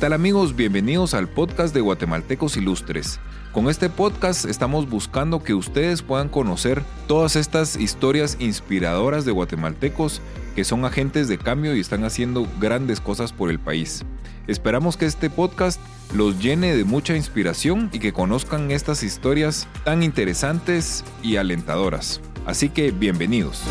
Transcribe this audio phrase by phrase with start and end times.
[0.00, 0.56] ¿Qué tal amigos?
[0.56, 3.20] Bienvenidos al podcast de Guatemaltecos Ilustres.
[3.52, 10.22] Con este podcast estamos buscando que ustedes puedan conocer todas estas historias inspiradoras de guatemaltecos
[10.56, 14.06] que son agentes de cambio y están haciendo grandes cosas por el país.
[14.46, 15.78] Esperamos que este podcast
[16.14, 22.22] los llene de mucha inspiración y que conozcan estas historias tan interesantes y alentadoras.
[22.46, 23.64] Así que bienvenidos.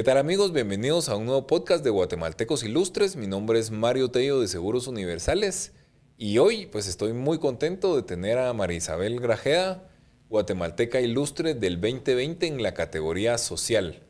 [0.00, 0.54] ¿Qué tal amigos?
[0.54, 3.16] Bienvenidos a un nuevo podcast de Guatemaltecos Ilustres.
[3.16, 5.74] Mi nombre es Mario Tello de Seguros Universales
[6.16, 9.90] y hoy pues estoy muy contento de tener a María Isabel Grajeda,
[10.30, 14.02] guatemalteca ilustre del 2020 en la categoría social.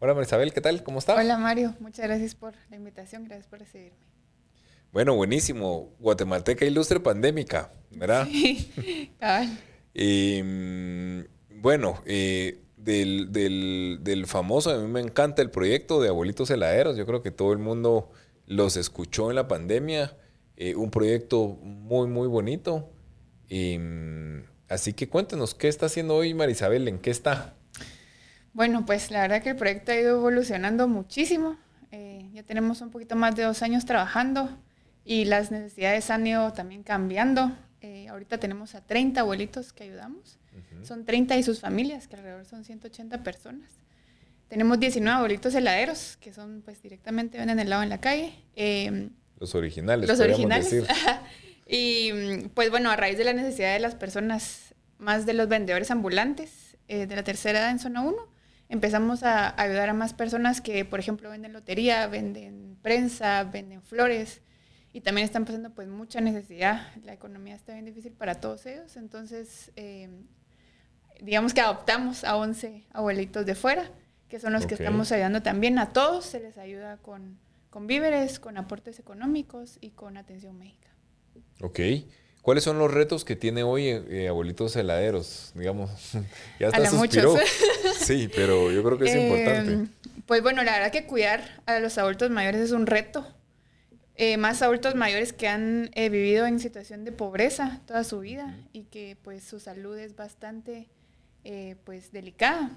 [0.00, 0.82] Hola María Isabel, ¿qué tal?
[0.82, 1.14] ¿Cómo está?
[1.14, 3.98] Hola Mario, muchas gracias por la invitación, gracias por recibirme.
[4.90, 5.94] Bueno, buenísimo.
[6.00, 8.26] Guatemalteca ilustre pandémica, ¿verdad?
[8.28, 9.60] Sí, cabal.
[9.94, 11.20] Y mm,
[11.60, 16.96] bueno, eh, del, del, del, famoso, a mí me encanta el proyecto de Abuelitos Heladeros.
[16.96, 18.10] Yo creo que todo el mundo
[18.46, 20.16] los escuchó en la pandemia.
[20.56, 22.90] Eh, un proyecto muy, muy bonito.
[23.48, 23.78] Y,
[24.68, 26.88] así que cuéntenos, ¿qué está haciendo hoy Marisabel?
[26.88, 27.54] ¿En qué está?
[28.52, 31.56] Bueno, pues la verdad que el proyecto ha ido evolucionando muchísimo.
[31.92, 34.50] Eh, ya tenemos un poquito más de dos años trabajando
[35.04, 37.52] y las necesidades han ido también cambiando.
[37.82, 40.38] Eh, ahorita tenemos a 30 abuelitos que ayudamos.
[40.82, 43.70] Son 30 y sus familias, que alrededor son 180 personas.
[44.48, 48.34] Tenemos 19 abuelitos heladeros, que son pues directamente venden helado en la calle.
[48.56, 50.08] Eh, los originales.
[50.08, 50.70] Los originales.
[50.70, 50.86] Decir.
[51.68, 55.90] y pues bueno, a raíz de la necesidad de las personas, más de los vendedores
[55.90, 58.16] ambulantes eh, de la tercera edad en zona 1,
[58.68, 64.42] empezamos a ayudar a más personas que, por ejemplo, venden lotería, venden prensa, venden flores
[64.92, 66.88] y también están pasando pues mucha necesidad.
[67.04, 70.08] La economía está bien difícil para todos ellos, entonces eh,
[71.20, 73.90] digamos que adoptamos a 11 abuelitos de fuera,
[74.28, 77.38] que son los que estamos ayudando también a todos, se les ayuda con,
[77.68, 80.88] con víveres, con aportes económicos y con atención médica.
[81.60, 81.80] Ok.
[82.42, 85.52] ¿Cuáles son los retos que tiene hoy eh, abuelitos heladeros?
[85.54, 85.90] Digamos,
[86.58, 87.32] ya hasta suspiró.
[87.32, 87.48] Muchos.
[88.00, 89.92] sí, pero yo creo que es eh, importante.
[90.26, 93.26] Pues bueno, la verdad que cuidar a los adultos mayores es un reto.
[94.22, 98.82] Eh, más adultos mayores que han vivido en situación de pobreza toda su vida y
[98.82, 100.90] que pues su salud es bastante
[101.42, 102.68] eh, pues delicada.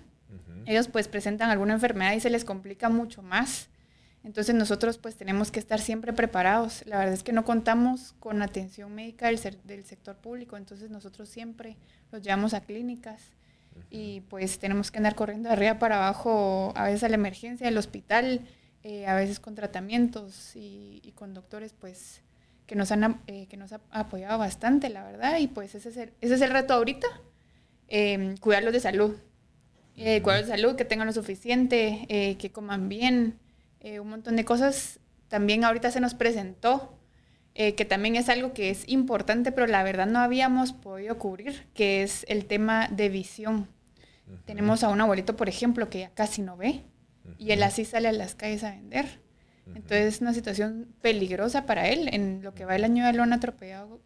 [0.66, 3.68] Ellos pues presentan alguna enfermedad y se les complica mucho más.
[4.24, 6.82] Entonces nosotros pues tenemos que estar siempre preparados.
[6.86, 11.28] La verdad es que no contamos con atención médica del, del sector público, entonces nosotros
[11.28, 11.76] siempre
[12.14, 13.22] los llevamos a clínicas
[13.90, 17.66] y pues tenemos que andar corriendo de arriba para abajo, a veces a la emergencia
[17.68, 18.48] del hospital,
[18.84, 22.22] eh, a veces con tratamientos y, con doctores pues
[22.66, 25.98] que nos han eh, que nos ha apoyado bastante, la verdad, y pues ese es
[25.98, 27.08] el, ese es el reto ahorita,
[27.88, 29.16] eh, cuidarlos de salud.
[29.96, 33.38] Eh, cuidarlos de salud, que tengan lo suficiente, que coman bien,
[33.84, 35.00] un montón de cosas.
[35.28, 36.98] También ahorita se nos presentó,
[37.54, 42.02] que también es algo que es importante, pero la verdad no habíamos podido cubrir, que
[42.02, 43.68] es el tema de visión.
[44.46, 46.84] Tenemos a un abuelito, por ejemplo, que ya casi no ve,
[47.38, 49.06] y él así sale a las calles a vender.
[49.68, 52.10] Entonces es una situación peligrosa para él.
[52.12, 54.02] En lo que va el año ya lo han atropellado,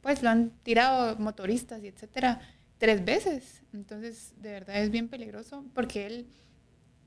[0.00, 2.40] pues lo han tirado motoristas y etcétera
[2.78, 3.62] tres veces.
[3.72, 6.26] Entonces, de verdad es bien peligroso porque él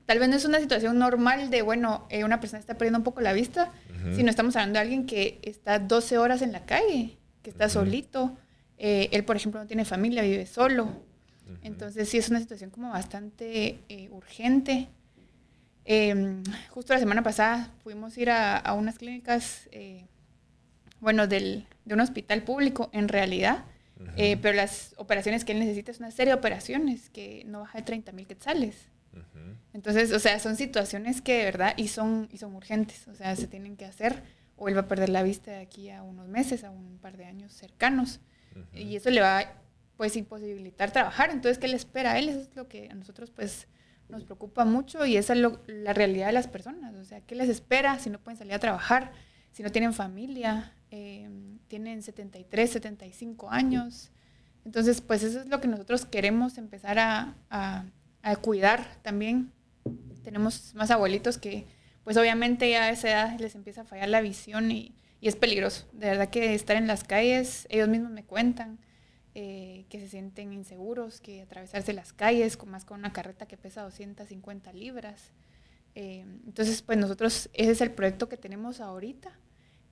[0.06, 3.04] tal vez no es una situación normal de, bueno, eh, una persona está perdiendo un
[3.04, 3.72] poco la vista,
[4.14, 8.36] sino estamos hablando de alguien que está 12 horas en la calle, que está solito.
[8.78, 10.88] Eh, él, por ejemplo, no tiene familia, vive solo.
[11.62, 14.88] Entonces, sí es una situación como bastante eh, urgente.
[15.90, 19.68] Em, justo la semana pasada pudimos ir a, a unas clínicas,
[21.00, 23.64] bueno, del, de un hospital público, en realidad
[24.16, 27.78] eh, pero las operaciones que él necesita es una serie de operaciones que no baja
[27.78, 28.76] de 30 mil quetzales.
[29.72, 33.34] Entonces, o sea, son situaciones que de verdad y son, y son urgentes, o sea,
[33.36, 34.22] se tienen que hacer
[34.56, 37.16] o él va a perder la vista de aquí a unos meses, a un par
[37.16, 38.20] de años cercanos.
[38.72, 39.52] Y eso le va
[39.96, 41.30] pues imposibilitar trabajar.
[41.30, 42.28] Entonces, ¿qué le espera a él?
[42.28, 43.68] Eso es lo que a nosotros pues
[44.08, 46.94] nos preocupa mucho y esa es la realidad de las personas.
[46.94, 49.12] O sea, ¿qué les espera si no pueden salir a trabajar,
[49.52, 50.72] si no tienen familia?
[50.90, 51.28] Eh,
[51.68, 54.10] tienen 73, 75 años.
[54.64, 57.34] Entonces, pues eso es lo que nosotros queremos empezar a,
[58.42, 59.52] cuidar también.
[60.22, 61.66] Tenemos más abuelitos que,
[62.04, 65.86] pues obviamente ya a esa edad les empieza a fallar la visión y es peligroso.
[65.92, 68.78] De verdad que estar en las calles, ellos mismos me cuentan
[69.40, 73.56] eh, que se sienten inseguros, que atravesarse las calles, con más con una carreta que
[73.56, 75.30] pesa 250 libras.
[75.94, 79.30] Eh, entonces, pues nosotros, ese es el proyecto que tenemos ahorita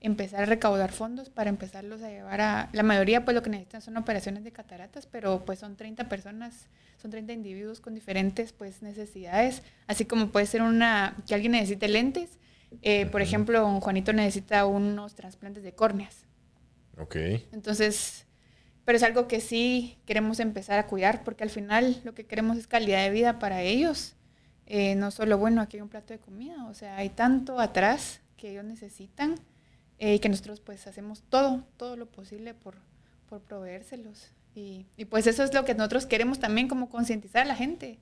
[0.01, 2.71] empezar a recaudar fondos para empezarlos a llevar a...
[2.73, 6.67] La mayoría pues lo que necesitan son operaciones de cataratas, pero pues son 30 personas,
[7.01, 11.87] son 30 individuos con diferentes pues necesidades, así como puede ser una que alguien necesite
[11.87, 12.41] lentes
[12.83, 16.27] Eh, por ejemplo, Juanito necesita unos trasplantes de córneas.
[16.99, 17.15] Ok.
[17.53, 18.26] Entonces,
[18.87, 22.57] pero es algo que sí queremos empezar a cuidar porque al final lo que queremos
[22.57, 24.15] es calidad de vida para ellos.
[24.67, 28.21] Eh, no solo, bueno, aquí hay un plato de comida, o sea, hay tanto atrás
[28.37, 29.35] que ellos necesitan
[29.99, 32.77] eh, y que nosotros pues hacemos todo, todo lo posible por,
[33.29, 34.31] por proveérselos.
[34.55, 37.99] Y, pues eso es lo que nosotros queremos también como concientizar a la gente,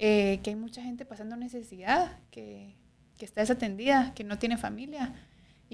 [0.00, 2.74] eh, que hay mucha gente pasando necesidad, que,
[3.16, 5.14] que está desatendida, que no tiene familia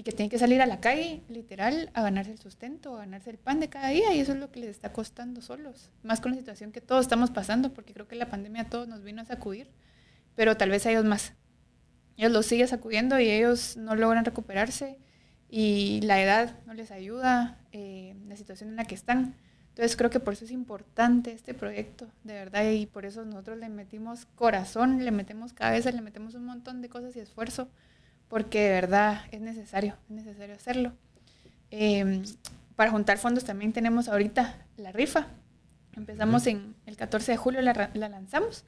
[0.01, 3.29] y que tiene que salir a la calle, literal, a ganarse el sustento, a ganarse
[3.29, 6.19] el pan de cada día, y eso es lo que les está costando solos, más
[6.19, 9.03] con la situación que todos estamos pasando, porque creo que la pandemia a todos nos
[9.03, 9.69] vino a sacudir,
[10.33, 11.33] pero tal vez a ellos más.
[12.17, 14.97] Ellos los siguen sacudiendo y ellos no logran recuperarse,
[15.51, 19.35] y la edad no les ayuda, eh, la situación en la que están.
[19.69, 23.59] Entonces creo que por eso es importante este proyecto, de verdad, y por eso nosotros
[23.59, 27.69] le metimos corazón, le metemos cabeza, le metemos un montón de cosas y esfuerzo
[28.31, 30.93] porque de verdad es necesario, es necesario hacerlo.
[31.69, 32.23] Em,
[32.77, 35.27] para juntar fondos también tenemos ahorita la rifa.
[35.97, 38.63] Empezamos en el 14 de julio, la, lanzamos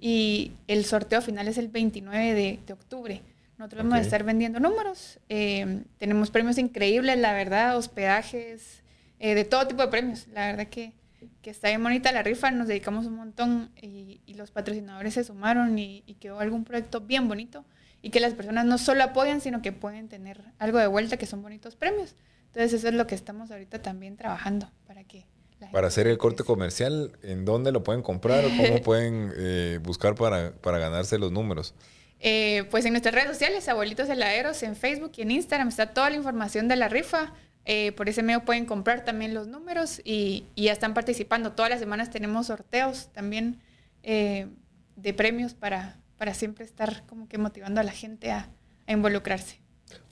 [0.00, 3.22] y el sorteo final es el 29 de, octubre.
[3.56, 5.20] Nosotros vamos a estar vendiendo números.
[5.28, 8.82] Em, tenemos premios increíbles, la verdad, hospedajes,
[9.20, 10.26] eh, de todo tipo de premios.
[10.34, 10.92] La verdad que,
[11.40, 15.78] que, está bien bonita la rifa, nos dedicamos un montón y, los patrocinadores se sumaron
[15.78, 17.64] y, y, quedó algún proyecto bien bonito
[18.04, 21.24] y que las personas no solo apoyan, sino que pueden tener algo de vuelta, que
[21.24, 22.16] son bonitos premios.
[22.48, 25.24] Entonces eso es lo que estamos ahorita también trabajando para que...
[25.72, 30.16] para hacer el corte comercial, ¿en dónde lo pueden comprar o cómo pueden eh, buscar
[30.16, 31.74] para, para, ganarse los números?
[32.20, 36.10] Eh, pues en nuestras redes sociales, Abuelitos Heladeros, en Facebook y en Instagram está toda
[36.10, 37.32] la información de la rifa.
[37.64, 41.52] Eh, por ese medio pueden comprar también los números y, y, ya están participando.
[41.52, 43.62] Todas las semanas tenemos sorteos también
[44.02, 48.48] de premios para, para siempre estar como que motivando a la gente a,
[48.88, 49.60] involucrarse.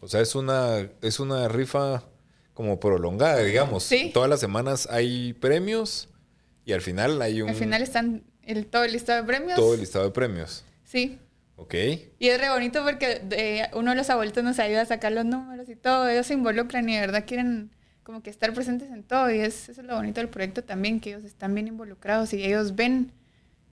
[0.00, 2.05] O sea, es una, es una rifa
[2.53, 3.82] como prolongada, digamos.
[3.82, 4.11] Sí.
[4.12, 6.11] Todas las semanas hay premios
[6.67, 7.49] y al final hay un...
[7.49, 9.56] Al final están el, todo el listado de premios.
[9.56, 10.67] Todo el listado de premios.
[10.85, 11.19] Sí.
[11.56, 11.75] Ok.
[12.19, 15.25] Y es re bonito porque eh, uno de los abuelitos nos ayuda a sacar los
[15.25, 16.11] números y todo.
[16.11, 17.70] Ellos se involucran y de verdad quieren
[18.03, 19.31] como que estar presentes en todo.
[19.31, 22.44] Y es, eso es lo bonito del proyecto también, que ellos están bien involucrados y
[22.44, 23.12] ellos ven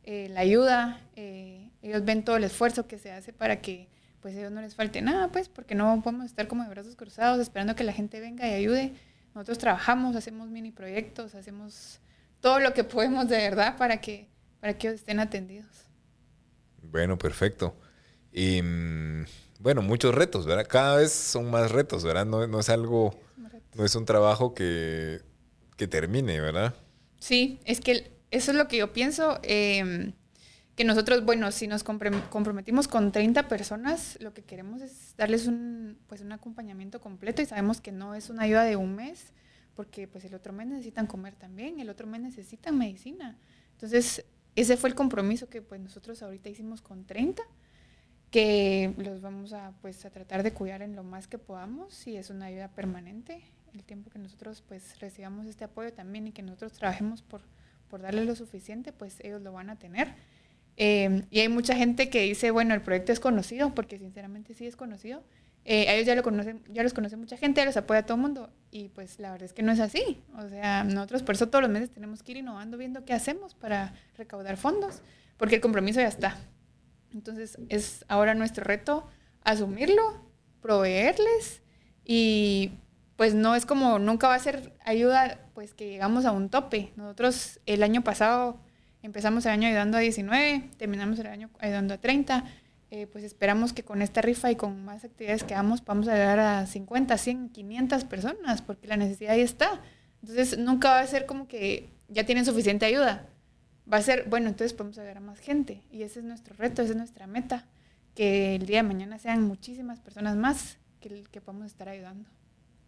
[0.05, 1.01] eh, la ayuda.
[1.17, 3.89] Eh, ellos ven todo el esfuerzo que se hace para que
[4.21, 7.41] pues ellos no les falte nada, pues, porque no podemos estar como de brazos cruzados
[7.41, 8.93] esperando que la gente venga y ayude.
[9.35, 12.01] Nosotros trabajamos, hacemos mini proyectos, hacemos
[12.41, 14.29] todo lo que podemos de verdad para que,
[14.61, 15.87] para que ellos estén atendidos.
[16.83, 17.75] Bueno, perfecto.
[18.33, 19.25] Y mm,
[19.61, 20.67] bueno, muchos retos, ¿verdad?
[20.69, 22.27] Cada vez son más retos, ¿verdad?
[22.27, 23.19] No, no es algo,
[23.75, 25.21] no es un trabajo que,
[25.77, 26.75] que, termine, ¿verdad?
[27.19, 29.41] Sí, es que eso es lo que yo pienso.
[29.43, 30.13] Eh,
[30.81, 35.99] que nosotros, bueno, si nos comprometimos con 30 personas, lo que queremos es darles un,
[36.07, 39.35] pues, un acompañamiento completo y sabemos que no es una ayuda de un mes,
[39.75, 43.37] porque pues el otro mes necesitan comer también, el otro mes necesitan medicina.
[43.73, 44.25] Entonces,
[44.57, 47.43] ese fue el compromiso que pues nosotros ahorita hicimos con 30,
[48.31, 52.17] que los vamos a pues a tratar de cuidar en lo más que podamos y
[52.17, 53.43] es una ayuda permanente.
[53.75, 57.43] El tiempo que nosotros pues recibamos este apoyo también y que nosotros trabajemos por,
[57.91, 60.15] por darles lo suficiente, pues ellos lo van a tener.
[60.77, 64.67] Em, y hay mucha gente que dice, bueno, el proyecto es conocido, porque sinceramente sí
[64.67, 65.23] es conocido.
[65.67, 68.23] Eh, a ellos ya, lo conocen, ya los conoce mucha gente, los apoya todo el
[68.23, 68.51] mundo.
[68.71, 70.23] Y pues la verdad es que no es así.
[70.39, 73.55] O sea, nosotros por eso todos los meses tenemos que ir innovando, viendo qué hacemos
[73.55, 75.03] para recaudar fondos,
[75.37, 76.39] porque el compromiso ya está.
[77.13, 79.07] Entonces es ahora nuestro reto
[79.43, 80.31] asumirlo,
[80.63, 81.63] proveerles
[82.05, 82.73] y
[83.21, 86.95] pues no es como nunca va a ser ayuda pues que llegamos a un tope.
[86.97, 88.59] Nosotros el año pasado
[89.03, 92.45] Empezamos el año ayudando a 19, terminamos el año ayudando a 30.
[92.91, 96.39] Eh, pues esperamos que con esta rifa y con más actividades que hagamos podamos ayudar
[96.39, 99.81] a 50, 100, 500 personas, porque la necesidad ahí está.
[100.23, 103.27] Entonces nunca va a ser como que ya tienen suficiente ayuda.
[103.91, 105.83] Va a ser, bueno, entonces podemos ayudar a más gente.
[105.91, 107.67] Y ese es nuestro reto, esa es nuestra meta.
[108.15, 112.29] Que el día de mañana sean muchísimas personas más que, que podamos estar ayudando.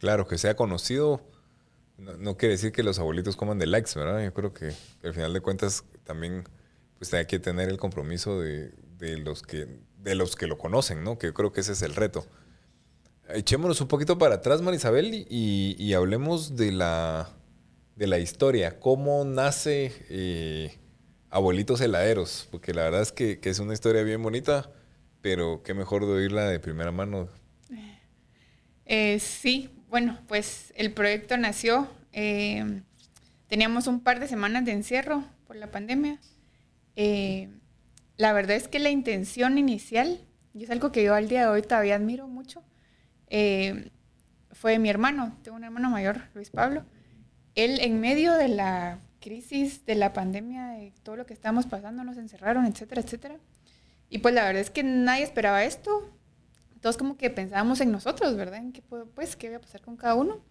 [0.03, 1.23] Claro, que sea conocido
[2.19, 4.23] no, quiere decir que los abuelitos coman de likes, ¿verdad?
[4.25, 4.73] Yo creo que,
[5.05, 6.45] al final de cuentas también
[6.99, 8.73] pues hay que tener el compromiso de,
[9.19, 9.69] los que,
[9.99, 11.19] de los que lo conocen, ¿no?
[11.19, 12.27] Que yo creo que ese es el reto.
[13.29, 17.31] Echémonos un poquito para atrás, Marisabel, y, y hablemos de la,
[17.97, 18.79] de la historia.
[18.79, 20.79] ¿Cómo nace eh,
[21.31, 22.49] Abuelitos Heladeros?
[22.51, 24.71] Porque la verdad es que, que, es una historia bien bonita,
[25.21, 27.29] pero qué mejor de oírla de primera mano.
[28.85, 31.87] Eh, sí, bueno, pues el proyecto nació.
[32.15, 32.81] Eh,
[33.47, 36.19] teníamos un par de semanas de encierro por la pandemia.
[36.97, 37.51] Eh,
[38.17, 40.19] la verdad es que la intención inicial,
[40.55, 42.63] y es algo que yo al día de hoy todavía admiro mucho,
[43.29, 43.91] eh,
[44.53, 45.37] fue mi hermano.
[45.43, 46.87] Tengo un hermano mayor, Luis Pablo.
[47.55, 52.03] Él en medio de la crisis, de la pandemia, de todo lo que estábamos pasando,
[52.03, 53.37] nos encerraron, etcétera, etcétera.
[54.09, 56.17] Y pues la verdad es que nadie esperaba esto.
[56.83, 58.59] Todos como que pensábamos en nosotros, ¿verdad?
[58.59, 60.43] En qué, pues, qué iba a pasar con cada uno.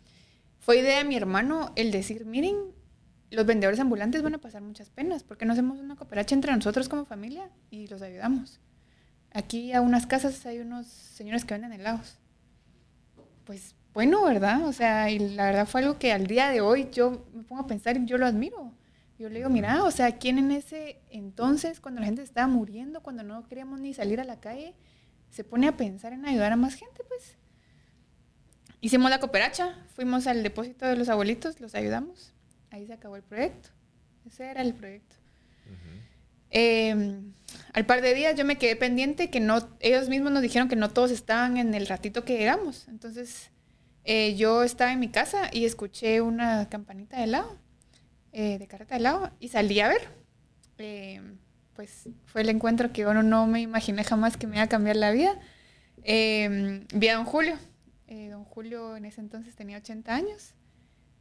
[0.60, 2.56] Fue idea de mi hermano el decir, miren,
[3.30, 6.88] los vendedores ambulantes van a pasar muchas penas, porque no hacemos una cooperacha entre nosotros
[6.88, 8.62] como familia y los ayudamos.
[9.34, 12.18] Aquí a unas casas hay unos señores que venden helados.
[13.44, 14.66] Pues bueno, ¿verdad?
[14.66, 17.62] O sea, y la verdad fue algo que al día de hoy yo me pongo
[17.62, 18.74] a pensar y yo lo admiro.
[19.20, 23.04] Yo le digo, mira, o sea, ¿quién en ese entonces, cuando la gente estaba muriendo,
[23.04, 24.74] cuando no queríamos ni salir a la calle,
[25.32, 27.38] se pone a pensar en ayudar a más gente, pues?
[28.82, 32.34] Hicimos la cooperacha, fuimos al depósito de los abuelitos, los ayudamos
[32.72, 33.70] ahí se acabó el proyecto.
[34.26, 35.16] Ese era el proyecto.
[36.54, 37.34] Em,
[37.74, 40.76] al par de días yo me quedé pendiente que no, ellos mismos nos dijeron que
[40.76, 42.88] no todos estaban en el ratito que llegamos.
[42.88, 43.52] Entonces
[44.04, 47.58] eh, yo estaba en mi casa y escuché una campanita de helado,
[48.32, 50.10] eh, de carreta de helado, y salí a ver.
[51.82, 54.98] Pues fue el encuentro que yo no, me imaginé jamás que me iba a cambiar
[54.98, 55.34] la vida.
[56.04, 57.58] Em, vi a don Julio.
[58.06, 60.54] Eh, don Julio en ese entonces tenía 80 años.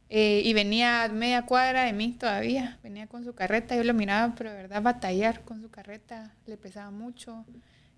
[0.09, 4.35] Eh, y venía media cuadra de mí todavía, venía con su carreta, yo lo miraba,
[4.35, 7.43] pero de verdad batallar con su carreta, le pesaba mucho.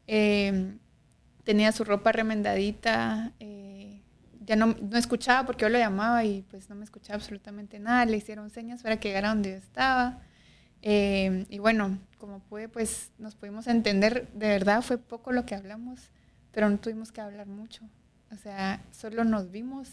[0.08, 0.79] Em,
[1.43, 4.03] tenía su ropa remendadita, eh,
[4.39, 8.05] ya no, no, escuchaba porque yo lo llamaba y pues no me escuchaba absolutamente nada,
[8.05, 10.22] le hicieron señas para que llegara donde yo estaba.
[10.85, 15.55] Em, y bueno, como pude, pues nos pudimos entender, de verdad fue poco lo que
[15.55, 16.11] hablamos,
[16.51, 17.85] pero no tuvimos que hablar mucho.
[18.31, 19.87] O sea, solo nos vimos,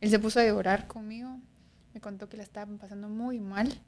[0.00, 1.40] él se puso a llorar conmigo,
[1.92, 3.80] me contó que la estaban pasando muy mal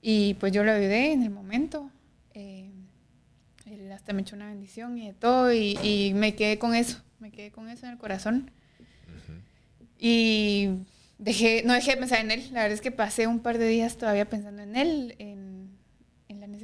[0.00, 1.90] y pues yo lo ayudé en el momento.
[2.32, 2.70] Eh,
[3.66, 7.30] él hasta me echó una bendición y de todo y, me quedé con eso, me
[7.30, 8.50] quedé con eso en el corazón.
[9.98, 10.70] Y
[11.18, 13.68] dejé, no dejé de pensar en él, la verdad es que pasé un par de
[13.68, 15.39] días todavía pensando en él, en,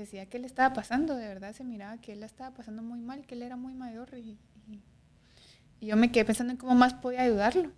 [0.06, 3.00] necesidad que él estaba pasando, de verdad se miraba que él la estaba pasando muy
[3.00, 4.38] mal, que él era muy mayor y,
[5.80, 7.72] y yo me quedé pensando en cómo más podía ayudarlo.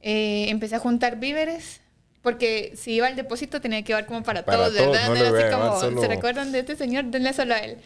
[0.00, 1.80] Eh, empecé a juntar víveres,
[2.22, 6.00] porque si iba al depósito tenía que llevar como para, todos, ¿verdad?
[6.00, 7.06] ¿Se recuerdan de este señor?
[7.06, 7.78] Denle solo a él.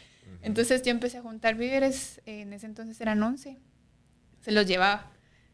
[0.43, 3.59] Entonces yo empecé a juntar víveres, en ese entonces eran 11,
[4.43, 5.11] se los llevaba.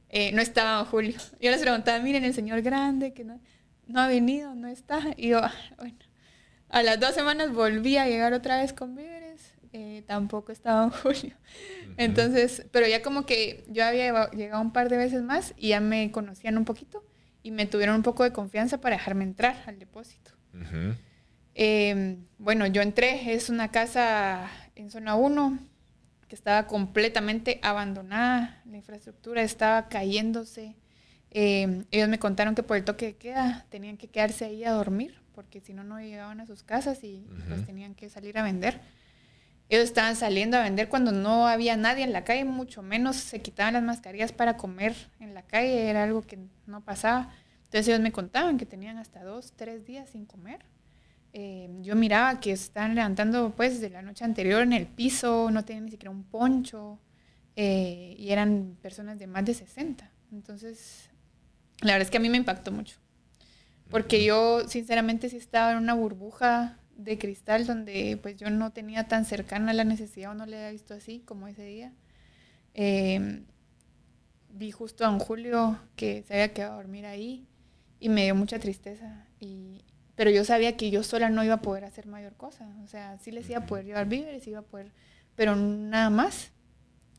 [0.09, 1.17] Eh, no estaba Julio.
[1.41, 3.41] Yo les preguntaba, miren, el señor grande que no,
[3.87, 5.01] no ha venido, no está.
[5.17, 5.97] Y yo, ah, bueno,
[6.75, 11.37] a las dos semanas volví a llegar otra vez con víveres, eh, tampoco estaba Julio.
[11.97, 15.79] Entonces, pero ya como que yo había llegado un par de veces más y ya
[15.79, 17.05] me conocían un poquito
[17.45, 20.33] y me tuvieron un poco de confianza para dejarme entrar al depósito.
[21.55, 25.57] Em, bueno, yo entré, es una casa en zona 1
[26.27, 30.75] que estaba completamente abandonada, la infraestructura estaba cayéndose.
[31.31, 34.73] Em, ellos me contaron que por el toque de queda tenían que quedarse ahí a
[34.73, 38.43] dormir porque si no, no llegaban a sus casas y pues tenían que salir a
[38.43, 38.81] vender.
[39.69, 43.41] Ellos estaban saliendo a vender cuando no había nadie en la calle, mucho menos se
[43.41, 47.33] quitaban las mascarillas para comer en la calle, era algo que no pasaba.
[47.65, 50.61] Entonces ellos me contaban que tenían hasta dos, tres días sin comer.
[51.33, 55.65] Eh, yo miraba que estaban levantando pues de la noche anterior en el piso, no
[55.65, 57.01] tenían ni siquiera un poncho
[57.57, 60.09] eh, y eran personas de más de 60.
[60.31, 61.11] Entonces,
[61.81, 62.97] la verdad es que a mí me impactó mucho.
[63.91, 69.09] Porque yo sinceramente sí estaba en una burbuja de cristal donde pues yo no tenía
[69.09, 71.93] tan cercana la necesidad o no le había visto así como ese día.
[72.75, 73.45] Em,
[74.51, 77.47] vi justo a un Julio que se había quedado a dormir ahí
[78.01, 79.27] y me dio mucha tristeza.
[79.41, 82.69] Y, pero yo sabía que yo sola no iba a poder hacer mayor cosa.
[82.85, 84.93] O sea, sí les iba a poder llevar víveres, iba a poder,
[85.37, 86.53] pero nada más.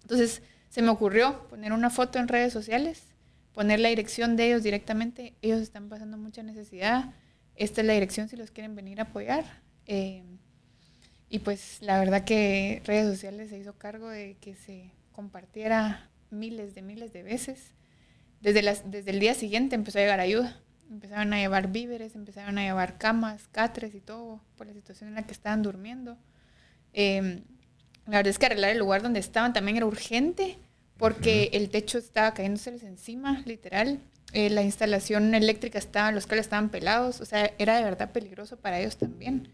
[0.03, 3.14] Entonces se me ocurrió poner una foto en redes sociales,
[3.55, 5.33] poner la dirección de ellos directamente.
[5.41, 7.13] Ellos están pasando mucha necesidad.
[7.55, 9.45] Esta es la dirección si los quieren venir a apoyar.
[9.87, 10.23] Eh,
[11.29, 16.75] y pues la verdad que redes sociales se hizo cargo de que se compartiera miles
[16.75, 17.71] de miles de veces.
[18.41, 20.61] Desde, las, desde el día siguiente empezó a llegar ayuda.
[20.91, 25.15] Empezaron a llevar víveres, empezaron a llevar camas, catres y todo por la situación en
[25.15, 26.17] la que estaban durmiendo.
[26.93, 27.41] Eh,
[28.05, 30.57] la verdad es que arreglar el lugar donde estaban también era urgente
[30.97, 33.99] porque el techo estaba cayénose encima, literal.
[34.33, 38.57] Eh, la instalación eléctrica estaba, los cables estaban pelados, o sea, era de verdad peligroso
[38.57, 39.49] para ellos también.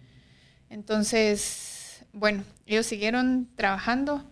[0.69, 4.24] Entonces, bueno, ellos siguieron trabajando,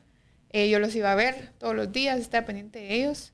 [0.51, 3.33] eh, yo los iba a ver todos los días, estaba pendiente de ellos.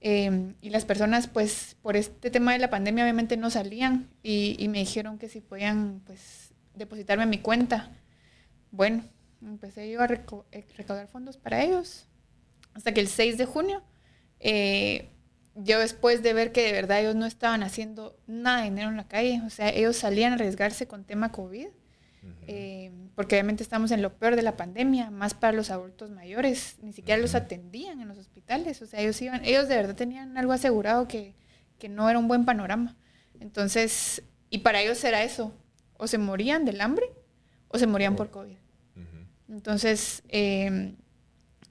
[0.00, 4.66] Em, y las personas, pues, por este tema de la pandemia, obviamente no salían y,
[4.68, 7.92] me dijeron que si podían, pues, depositarme en mi cuenta.
[8.72, 9.04] Bueno,
[9.42, 12.08] empecé yo a eh, recaudar fondos para ellos
[12.74, 13.82] hasta que el 6 de junio
[14.42, 15.08] eh,
[15.54, 18.96] yo después de ver que de verdad ellos no estaban haciendo nada de dinero en
[18.96, 21.68] la calle, o sea, ellos salían a arriesgarse con tema COVID,
[22.46, 26.76] eh, porque obviamente estamos en lo peor de la pandemia, más para los adultos mayores,
[26.82, 30.36] ni siquiera los atendían en los hospitales, o sea, ellos iban, ellos de verdad tenían
[30.38, 31.34] algo asegurado que,
[31.78, 32.96] que no era un buen panorama.
[33.40, 35.52] Entonces, y para ellos era eso,
[35.98, 37.06] o se morían del hambre
[37.68, 38.56] o se morían por COVID.
[39.48, 40.94] Entonces, eh,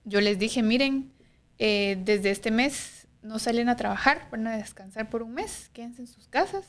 [0.04, 1.12] yo les dije, miren,
[1.58, 6.02] eh, desde este mes no salen a trabajar, van a descansar por un mes, quédense
[6.02, 6.66] en sus casas,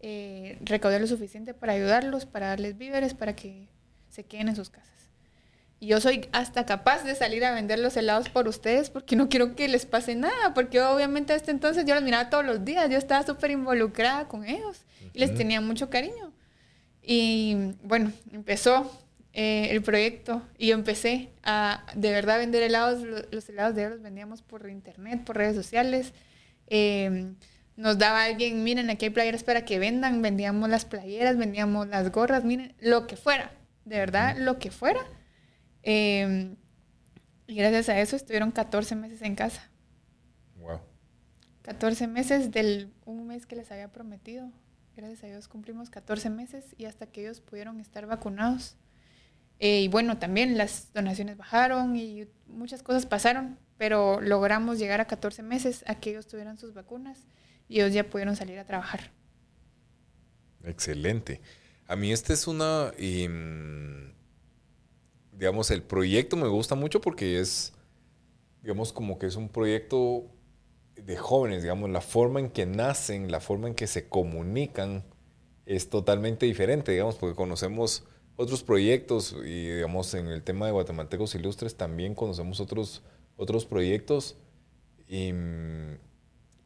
[0.00, 3.68] eh, recaudar lo suficiente para ayudarlos, para darles víveres, para que
[4.08, 4.92] se queden en sus casas.
[5.80, 9.28] Y yo soy hasta capaz de salir a vender los helados por ustedes porque no
[9.28, 12.64] quiero que les pase nada, porque obviamente a este entonces yo los miraba todos los
[12.64, 16.32] días, yo estaba súper involucrada con ellos y les tenía mucho cariño.
[17.02, 18.90] Y bueno, empezó
[19.34, 23.02] eh, el proyecto y empecé a de verdad vender helados.
[23.30, 26.12] Los helados de ellos los vendíamos por internet, por redes sociales.
[26.66, 27.36] Em,
[27.76, 30.20] nos daba alguien, miren, aquí hay playeras para que vendan.
[30.20, 33.52] Vendíamos las playeras, vendíamos las gorras, miren, lo que fuera.
[33.84, 35.00] De verdad, lo que fuera.
[35.82, 36.56] Em,
[37.46, 39.70] y gracias a eso estuvieron 14 meses en casa.
[40.56, 40.80] Wow.
[41.62, 44.50] 14 meses del un mes que les había prometido.
[44.94, 48.76] Gracias a Dios cumplimos 14 meses y hasta que ellos pudieron estar vacunados.
[49.64, 55.04] Eh, y bueno, también las donaciones bajaron y muchas cosas pasaron, pero logramos llegar a
[55.04, 57.28] 14 meses a que ellos tuvieran sus vacunas
[57.68, 59.12] y ellos ya pudieron salir a trabajar.
[60.64, 61.40] Excelente.
[61.86, 64.12] A mí este es una, em,
[65.30, 67.72] digamos, el proyecto me gusta mucho porque es,
[68.62, 70.26] digamos, como que es un proyecto
[70.96, 75.04] de jóvenes, digamos, la forma en que nacen, la forma en que se comunican
[75.66, 78.02] es totalmente diferente, digamos, porque conocemos
[78.36, 83.02] otros proyectos y digamos en el tema de guatemaltecos ilustres también conocemos otros,
[83.36, 84.36] otros proyectos
[85.08, 85.94] mm,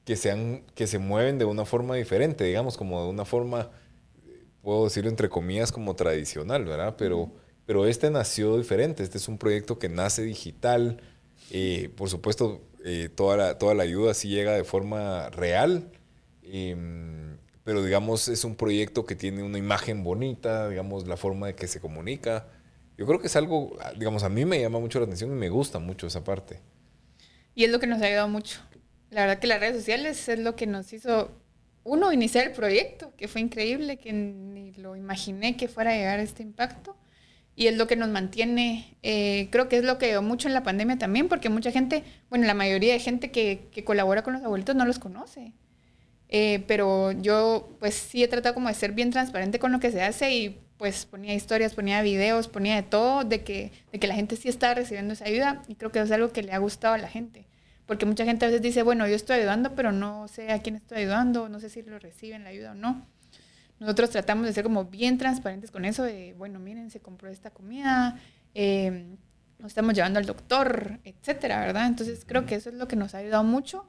[0.05, 3.71] que, sean, que se mueven de una forma diferente, digamos, como de una forma,
[4.63, 6.95] puedo decirlo entre comillas, como tradicional, ¿verdad?
[6.97, 7.31] Pero,
[7.67, 11.01] pero este nació diferente, este es un proyecto que nace digital,
[11.51, 15.91] y por supuesto eh, toda, la, toda la ayuda sí llega de forma real.
[16.45, 17.36] Mm,
[17.67, 21.67] pero digamos es un proyecto que tiene una imagen bonita, digamos la forma de que
[21.67, 22.47] se comunica.
[22.97, 25.49] Yo creo que es algo, digamos, a mí me llama mucho la atención y me
[25.49, 26.61] gusta mucho esa parte.
[27.57, 28.61] Y es lo que nos ha ayudado mucho.
[29.11, 31.33] La verdad que las redes sociales es lo que nos hizo,
[31.83, 36.21] uno, iniciar el proyecto, que fue increíble, que ni lo imaginé que fuera a llegar
[36.21, 36.97] a este impacto.
[37.57, 40.55] Y es lo que nos mantiene, eh, creo que es lo que ayudó mucho en
[40.55, 44.35] la pandemia también, porque mucha gente, bueno, la mayoría de gente que, que colabora con
[44.35, 45.53] los abuelitos no los conoce.
[46.29, 49.93] Eh, pero yo pues sí he tratado como de ser bien transparente con lo que
[49.93, 54.07] se hace y pues ponía historias, ponía videos, ponía de todo, de que, de que
[54.07, 56.59] la gente sí está recibiendo esa ayuda y creo que es algo que le ha
[56.59, 57.47] gustado a la gente.
[57.87, 60.75] Porque mucha gente a veces dice, bueno, yo estoy ayudando, pero no sé a quién
[60.77, 63.07] estoy ayudando, no sé si lo reciben la ayuda o no.
[63.79, 67.51] Nosotros tratamos de ser como bien transparentes con eso, de, bueno, miren, se compró esta
[67.51, 68.19] comida,
[68.55, 69.17] eh,
[69.59, 71.87] nos estamos llevando al doctor, etcétera, ¿verdad?
[71.87, 73.89] Entonces creo que eso es lo que nos ha ayudado mucho.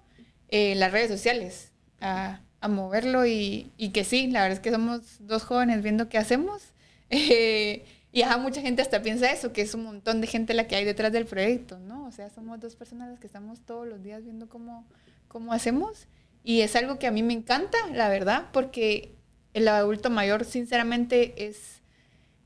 [0.50, 5.44] Eh, las redes sociales, a, moverlo y, que sí, la verdad es que somos dos
[5.44, 6.62] jóvenes viendo qué hacemos.
[7.10, 10.76] Eh, y mucha gente hasta piensa eso, que es un montón de gente la que
[10.76, 12.08] hay detrás del proyecto, ¿no?
[12.08, 14.88] O sea, somos dos personas las que estamos todos los días viendo cómo,
[15.28, 16.08] cómo hacemos.
[16.44, 19.14] Y es algo que a mí me encanta, la verdad, porque
[19.54, 21.82] el adulto mayor, sinceramente, es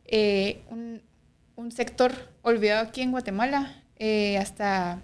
[0.05, 1.01] eh, un,
[1.55, 2.11] un, sector
[2.41, 3.83] olvidado aquí en Guatemala.
[3.97, 5.01] Eh, hasta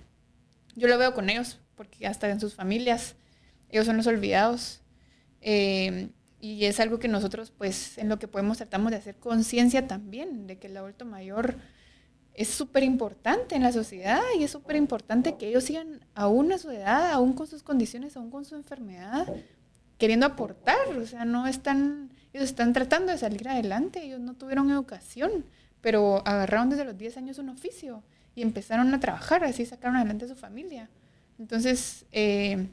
[0.75, 3.15] yo lo veo con ellos, porque hasta en sus familias
[3.69, 4.81] ellos son los olvidados.
[5.41, 9.87] Eh, y es algo que nosotros, pues, en lo que podemos tratamos de hacer conciencia
[9.87, 11.57] también, de que el adulto mayor
[12.37, 16.59] es súper importante en la sociedad y es súper importante que ellos sigan aún a
[16.59, 19.27] su edad, aún con sus condiciones, aún con su enfermedad,
[19.97, 20.95] queriendo aportar.
[21.01, 25.45] O sea, no están, ellos están tratando de salir adelante, ellos no tuvieron educación,
[25.81, 28.03] pero agarraron desde los 10 años un oficio
[28.35, 30.91] y empezaron a trabajar, así sacaron adelante a su familia.
[31.39, 32.67] Entonces, eh,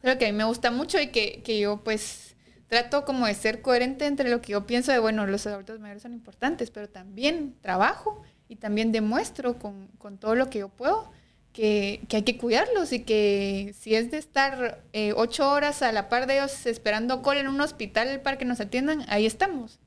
[0.00, 2.36] creo que a mí me gusta mucho y que, que, yo pues
[2.68, 6.02] trato como de ser coherente entre lo que yo pienso de, bueno, los adultos mayores
[6.02, 11.10] son importantes, pero también trabajo y también demuestro con, con todo lo que yo puedo
[11.52, 15.92] que, que, hay que cuidarlos y que si es de estar eh, ocho horas a
[15.92, 19.80] la par de ellos esperando cola en un hospital para que nos atiendan, ahí estamos.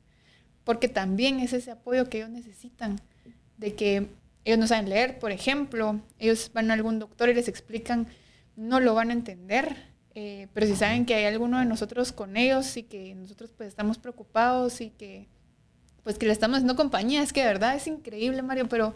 [0.63, 3.00] Porque también es ese apoyo que ellos necesitan,
[3.58, 4.08] de que
[4.43, 8.08] ellos no saben leer, por ejemplo, ellos van a algún doctor y les explican,
[8.56, 12.36] no lo van a entender, eh, pero si saben que hay alguno de nosotros con
[12.38, 15.30] ellos y que nosotros pues estamos preocupados y que
[16.04, 18.95] pues que le estamos haciendo compañía, es que de verdad es increíble, Mario, pero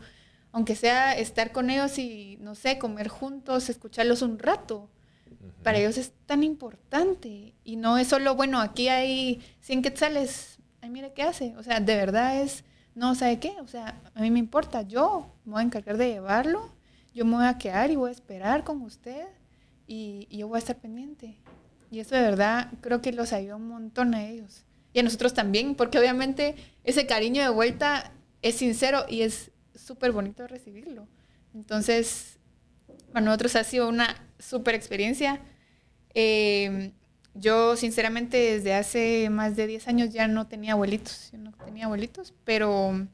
[0.52, 4.90] aunque sea estar con ellos y, no sé, comer juntos, escucharlos un rato,
[5.64, 7.54] para ellos es tan importante.
[7.64, 11.56] Y no es solo, bueno, aquí hay 100 quetzales, ay, mire qué hace.
[11.58, 12.64] O sea, de verdad es,
[12.96, 13.56] no, ¿sabe qué?
[13.62, 16.72] O sea, a mí me importa, yo me voy a encargar de llevarlo,
[17.14, 19.28] yo me voy a quedar y voy a esperar con usted
[19.88, 21.38] y, yo voy a estar pendiente.
[21.92, 24.66] Y eso de verdad creo que los ayuda un montón a ellos.
[24.94, 30.12] Y a nosotros también, porque obviamente ese cariño de vuelta es sincero y es súper
[30.12, 31.08] bonito recibirlo.
[31.54, 32.40] Entonces,
[33.12, 35.42] para nosotros ha sido una súper experiencia.
[36.14, 36.92] Eh,
[37.34, 41.30] yo, sinceramente, desde hace más de 10 años ya no tenía abuelitos.
[41.34, 43.08] Yo no tenía abuelitos, pero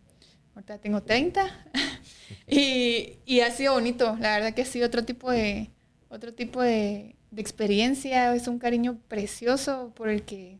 [0.53, 1.65] ahorita tengo 30.
[2.47, 4.15] y, y, ha sido bonito.
[4.19, 5.71] La verdad que ha sido otro tipo de,
[6.11, 8.35] otro tipo de, de experiencia.
[8.35, 10.59] Es un cariño precioso por el que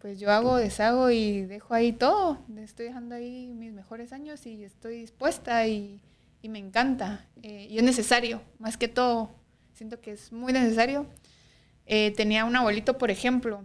[0.00, 2.38] pues yo hago, deshago y dejo ahí todo.
[2.56, 6.00] Estoy dejando ahí mis mejores años y estoy dispuesta y,
[6.40, 7.26] y me encanta.
[7.42, 9.30] Eh, y es necesario, más que todo.
[9.74, 11.06] Siento que es muy necesario
[11.86, 13.62] eh, tenía un abuelito, por ejemplo,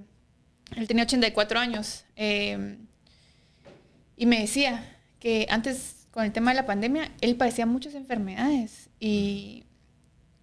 [0.75, 2.77] él tenía 84 años, eh,
[4.15, 8.89] y me decía que antes, con el tema de la pandemia, él padecía muchas enfermedades
[8.99, 9.65] y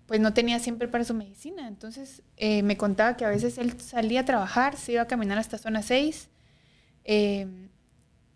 [0.06, 1.68] pues no tenía siempre para su medicina.
[1.68, 5.38] Entonces eh, me contaba que a veces él salía a trabajar, se iba a caminar
[5.38, 6.28] hasta zona 6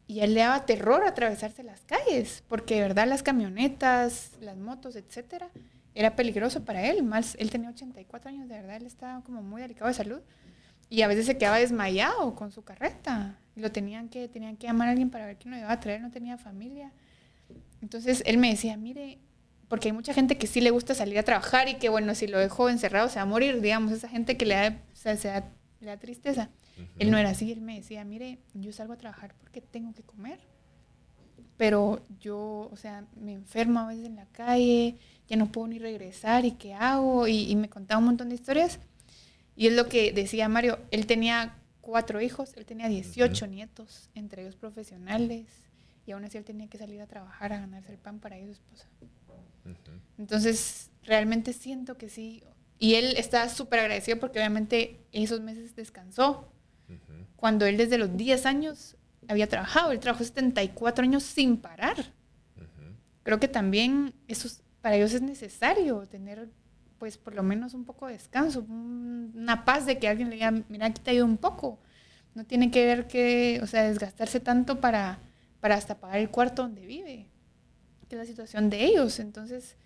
[0.09, 4.57] y a él le daba terror atravesarse las calles, porque de verdad las camionetas, las
[4.57, 5.51] motos, etcétera,
[5.95, 9.61] era peligroso para él, más él tenía 84 años, de verdad, él estaba como muy
[9.61, 10.21] delicado de salud
[10.89, 13.39] y a veces se quedaba desmayado con su carreta.
[13.55, 15.81] Y lo tenían que, tenían que llamar a alguien para ver quién lo iba a
[15.81, 16.93] traer, no tenía familia.
[17.83, 19.19] Entonces él me decía, mire,
[19.69, 22.27] porque hay mucha gente que sí le gusta salir a trabajar y que bueno, si
[22.27, 25.53] lo dejo encerrado se va a morir, digamos, esa gente que le da, se da,
[25.81, 26.51] le da tristeza.
[26.99, 30.03] Él no era así, él me decía, mire, yo salgo a trabajar porque tengo que
[30.03, 30.39] comer.
[31.57, 35.81] Pero yo, o sea, me enfermo a veces en la calle, ya no puedo ni
[35.81, 37.27] regresar y qué hago.
[37.27, 38.79] Y, me contaba un montón de historias.
[39.57, 44.43] Y es lo que decía Mario, él tenía cuatro hijos, él tenía 18 nietos, entre
[44.43, 45.47] ellos profesionales,
[46.07, 48.59] y aún así él tenía que salir a trabajar a ganarse el pan para ellos
[48.59, 48.89] su esposa.
[50.19, 52.43] Entonces, realmente siento que sí.
[52.79, 56.53] Y él está súper agradecido porque obviamente esos meses descansó.
[57.37, 58.97] Cuando él desde los 10 años
[59.29, 62.13] había trabajado, él trabajó 74 años sin parar.
[63.23, 64.49] Creo que también eso
[64.81, 66.49] para ellos es necesario tener,
[66.99, 70.51] pues, por lo menos un poco de descanso, una paz de que alguien le diga,
[70.69, 71.79] mira, aquí te ayuda un poco.
[72.35, 75.19] No tiene que ver que, o sea, desgastarse tanto para,
[75.61, 77.28] para hasta pagar el cuarto donde vive,
[78.09, 79.19] que es la situación de ellos.
[79.19, 79.77] Entonces,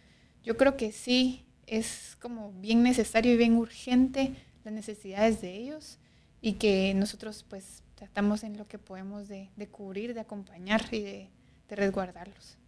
[0.42, 5.98] yo creo que sí, es como bien necesario y bien urgente las necesidades de ellos
[6.40, 11.00] y que nosotros, pues, tratamos en lo que podemos de, de cubrir, de acompañar y
[11.00, 11.30] de,
[11.68, 12.58] de resguardarlos.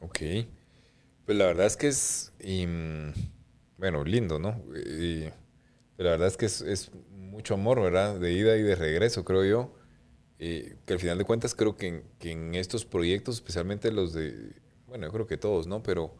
[0.00, 0.18] Ok.
[1.26, 2.32] Pues la verdad es que es,
[3.78, 4.62] bueno, lindo, ¿no?
[4.76, 5.24] Y,
[5.96, 8.18] la verdad es que es, mucho amor, ¿verdad?
[8.18, 9.74] De ida y de regreso, creo yo.
[10.38, 14.52] que al final de cuentas creo que en, estos proyectos, especialmente los de,
[14.96, 15.82] bueno, yo creo que todos, ¿no?
[15.82, 16.14] Pero,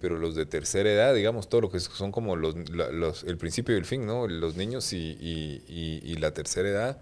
[0.00, 2.54] pero los de tercera edad, digamos, todo lo que son como los,
[3.24, 4.28] el principio y el fin, ¿no?
[4.28, 7.00] Los niños y, la tercera edad,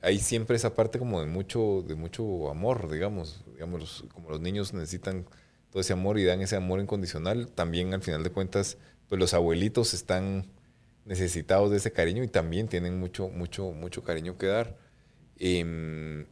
[0.00, 4.72] hay siempre esa parte como de mucho, de mucho amor, digamos, digamos, como los niños
[4.72, 5.26] necesitan
[5.70, 9.34] todo ese amor y dan ese amor incondicional, también al final de cuentas, pues los
[9.34, 10.50] abuelitos están
[11.04, 14.78] necesitados de ese cariño y también tienen mucho, mucho, mucho cariño que dar.
[15.36, 16.26] Eh,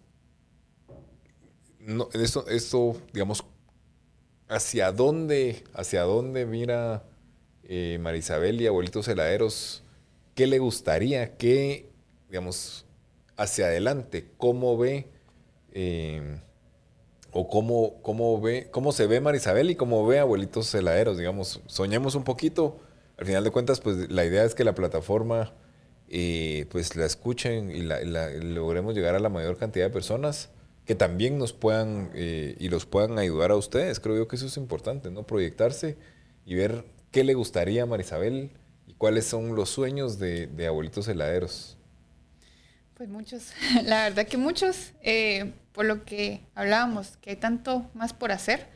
[2.15, 3.45] esto, esto, digamos,
[4.49, 7.05] ¿hacia dónde, hacia dónde mira
[7.65, 9.85] eh, Marisabel y abuelitos heladeros?
[10.35, 11.37] ¿Qué le gustaría?
[11.37, 11.91] ¿Qué,
[12.29, 12.87] digamos,
[13.37, 14.31] hacia adelante?
[14.37, 15.09] ¿Cómo ve?
[15.73, 16.41] Eh,
[17.31, 21.61] o cómo, cómo, ve, cómo se ve Marisabel y cómo ve abuelitos heladeros, digamos.
[21.67, 22.81] Soñemos un poquito.
[23.19, 25.53] Al final de cuentas, pues la idea es que la plataforma
[26.09, 30.49] eh, pues la escuchen y la, logremos llegar a la mayor cantidad de personas
[30.89, 34.01] que también nos puedan eh, y los puedan ayudar a ustedes.
[34.01, 35.25] Creo yo que eso es importante, ¿no?
[35.25, 35.99] Proyectarse
[36.47, 38.53] y ver qué le gustaría a Marisabel
[38.87, 41.77] y cuáles son los sueños de, de abuelitos heladeros.
[42.95, 43.53] Pues muchos,
[43.85, 44.93] la verdad que muchos.
[45.03, 48.67] Eh, por lo que hablábamos, que hay tanto más por hacer.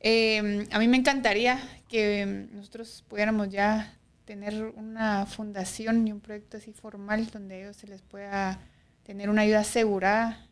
[0.00, 6.56] Em, a mí me encantaría que nosotros pudiéramos ya tener una fundación y un proyecto
[6.56, 8.58] así formal donde ellos se les pueda
[9.04, 10.49] tener una ayuda asegurada,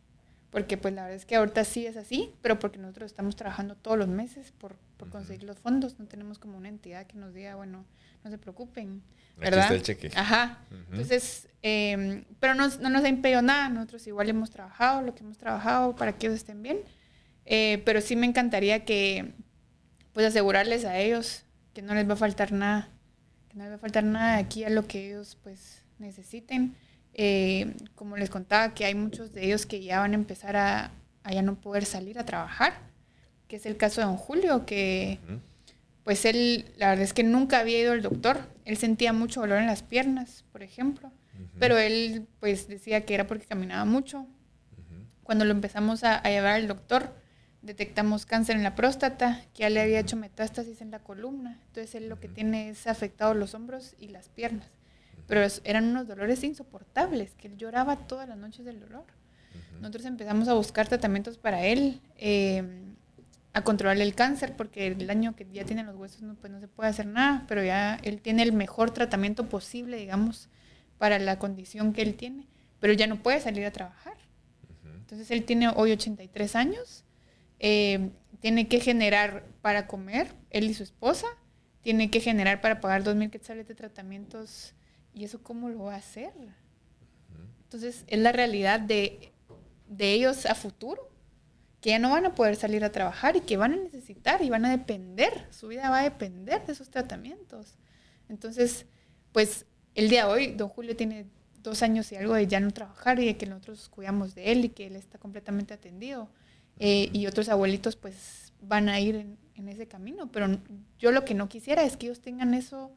[0.50, 3.74] porque pues la verdad es que ahorita sí es así, pero porque nosotros estamos trabajando
[3.76, 7.34] todos los meses por, por conseguir los fondos, no tenemos como una entidad que nos
[7.34, 7.84] diga, bueno,
[8.24, 9.02] no se preocupen,
[9.36, 9.66] ¿verdad?
[9.66, 10.10] Aquí está el cheque.
[10.16, 10.58] Ajá.
[10.90, 13.68] Entonces, eh, pero no, no, nos ha impedido nada.
[13.68, 16.78] Nosotros igual hemos trabajado lo que hemos trabajado para que ellos estén bien.
[17.44, 19.32] Eh, pero sí me encantaría que,
[20.12, 22.90] pues, asegurarles a ellos que no les va a faltar nada.
[23.48, 26.74] que no les va a faltar nada de aquí a lo que ellos pues necesiten.
[27.14, 30.92] Eh, como les contaba, que hay muchos de ellos que ya van a empezar a,
[31.24, 32.74] a, ya no poder salir a trabajar,
[33.48, 35.18] que es el caso de don Julio, que
[36.04, 38.38] pues él, la verdad es que nunca había ido al doctor.
[38.64, 41.12] Él sentía mucho dolor en las piernas, por ejemplo,
[41.58, 44.26] pero él pues decía que era porque caminaba mucho.
[45.22, 47.12] Cuando lo empezamos a, a llevar al doctor,
[47.60, 51.60] detectamos cáncer en la próstata, que ya le había hecho metástasis en la columna.
[51.66, 54.70] Entonces él lo que tiene es afectado los hombros y las piernas.
[55.28, 59.04] Pero eran unos dolores insoportables, que él lloraba todas las noches del dolor.
[59.80, 62.64] Nosotros empezamos a buscar tratamientos para él, eh,
[63.52, 66.58] a controlar el cáncer, porque el daño que ya tiene los huesos no, pues no
[66.58, 70.48] se puede hacer nada, pero ya él tiene el mejor tratamiento posible, digamos,
[70.98, 72.48] para la condición que él tiene.
[72.80, 74.16] Pero ya no puede salir a trabajar.
[74.84, 77.04] Entonces él tiene hoy 83 años
[77.60, 78.10] eh,
[78.40, 81.26] tiene que generar para comer, él y su esposa,
[81.82, 84.74] tiene que generar para pagar 2.000 quetzales de tratamientos.
[85.14, 86.32] ¿Y eso cómo lo va a hacer?
[87.64, 89.32] Entonces, es la realidad de,
[89.88, 91.10] de ellos a futuro,
[91.80, 94.50] que ya no van a poder salir a trabajar y que van a necesitar y
[94.50, 97.78] van a depender, su vida va a depender de esos tratamientos.
[98.28, 98.86] Entonces,
[99.32, 101.26] pues el día de hoy, don Julio tiene
[101.62, 104.64] dos años y algo de ya no trabajar y de que nosotros cuidamos de él
[104.64, 106.28] y que él está completamente atendido.
[106.78, 109.16] Eh, y otros abuelitos pues van a ir
[109.54, 110.30] en, ese camino.
[110.30, 110.46] Pero
[110.98, 112.92] yo lo que no quisiera es que ellos tengan eso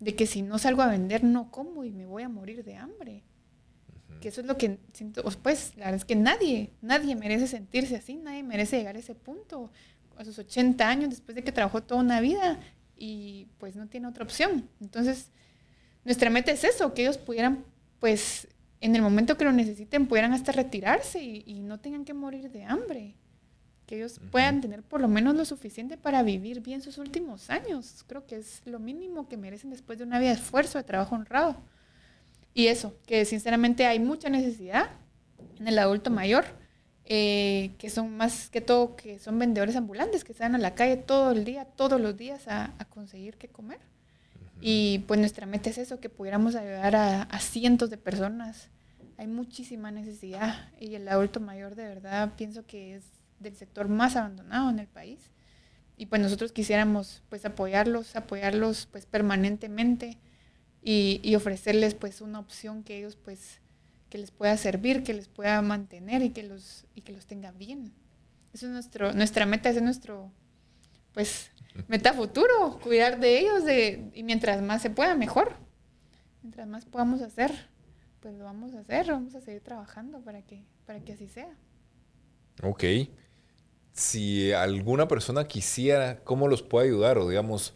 [0.00, 2.76] de que si no salgo a vender no como y me voy a morir de
[2.76, 3.24] hambre.
[4.20, 7.96] Que eso es lo que siento, pues la verdad es que nadie, nadie merece sentirse
[7.96, 9.70] así, nadie merece llegar a ese punto
[10.16, 12.58] a sus 80 años después de que trabajó toda una vida
[12.96, 14.68] y pues no tiene otra opción.
[14.80, 15.30] Entonces,
[16.04, 17.64] nuestra meta es eso, que ellos pudieran
[18.00, 18.48] pues
[18.80, 22.64] en el momento que lo necesiten pudieran hasta retirarse y no tengan que morir de
[22.64, 23.14] hambre
[23.86, 28.04] que ellos puedan tener por lo menos lo suficiente para vivir bien sus últimos años.
[28.08, 31.14] Creo que es lo mínimo que merecen después de una vida de esfuerzo, de trabajo
[31.14, 31.56] honrado.
[32.52, 34.90] Y eso, que sinceramente hay mucha necesidad
[35.58, 36.44] en el adulto mayor,
[37.04, 40.96] eh, que son más que todo, que son vendedores ambulantes, que están a la calle
[40.96, 43.78] todo el día, todos los días a, conseguir qué comer.
[44.60, 48.68] Y pues nuestra meta es eso, que pudiéramos ayudar a, a cientos de personas.
[49.18, 53.04] Hay muchísima necesidad y el adulto mayor de verdad pienso que es
[53.38, 55.30] del sector más abandonado en el país.
[55.96, 60.18] Y pues nosotros quisiéramos pues apoyarlos, apoyarlos pues permanentemente
[60.82, 63.60] y, ofrecerles pues una opción que ellos pues
[64.10, 67.50] que les pueda servir, que les pueda mantener y que los, y que los tenga
[67.50, 67.92] bien.
[68.52, 70.30] Eso es nuestro, nuestra meta, es nuestro
[71.12, 71.50] pues
[71.88, 75.54] meta futuro, cuidar de ellos de, y mientras más se pueda, mejor.
[76.42, 77.50] Mientras más podamos hacer,
[78.20, 81.56] pues lo vamos a hacer, vamos a seguir trabajando para que, para que así sea.
[82.62, 82.84] Ok
[83.96, 87.18] si alguna persona quisiera, ¿cómo los puede ayudar?
[87.18, 87.74] O digamos,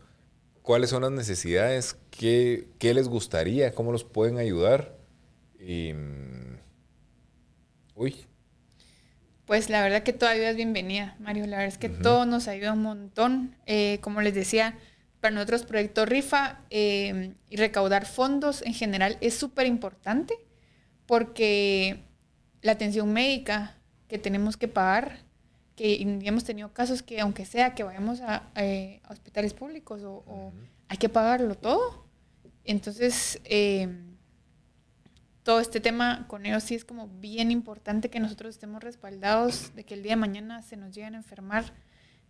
[0.62, 1.96] ¿cuáles son las necesidades?
[2.10, 3.74] ¿Qué, les gustaría?
[3.74, 4.96] ¿Cómo los pueden ayudar?
[7.94, 8.16] uy.
[9.44, 11.46] Pues la verdad que toda ayuda es bienvenida, Mario.
[11.46, 13.56] La verdad es que todo nos ayuda un montón.
[13.66, 14.78] Eh, como les decía,
[15.20, 20.34] para nosotros Proyecto Rifa em, y recaudar fondos en general es súper importante
[21.06, 22.04] porque
[22.62, 23.76] la atención médica
[24.08, 25.29] que tenemos que pagar
[25.80, 30.52] que hemos tenido casos que aunque sea que vayamos a, eh, hospitales públicos o,
[30.88, 32.04] hay que pagarlo todo.
[32.64, 33.88] Entonces, eh,
[35.42, 39.84] todo este tema con ellos sí es como bien importante que nosotros estemos respaldados de
[39.84, 41.72] que el día de mañana se nos lleguen a enfermar,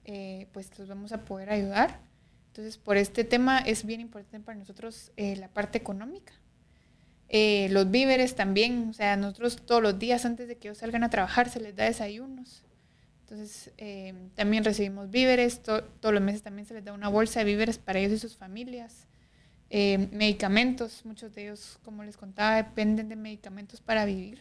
[0.04, 1.98] eh, pues los vamos a poder ayudar.
[2.50, 6.34] Entonces, por este tema es bien importante para nosotros la parte económica.
[7.28, 11.10] los víveres también, o sea, nosotros todos los días antes de que ellos salgan a
[11.10, 12.64] trabajar se les da desayunos.
[13.30, 17.44] Entonces, eh, también recibimos víveres, todos los meses también se les da una bolsa de
[17.44, 19.06] víveres para ellos y sus familias.
[19.68, 24.40] Eh, medicamentos, muchos de ellos, como les contaba, dependen de medicamentos para vivir,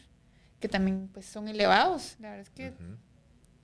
[0.59, 2.15] que también pues, son elevados.
[2.19, 2.73] La verdad es que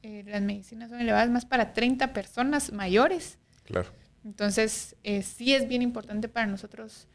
[0.03, 3.39] eh, las medicinas son elevadas más para 30 personas mayores.
[3.63, 3.89] Claro.
[4.23, 7.07] Entonces, sí es bien importante para nosotros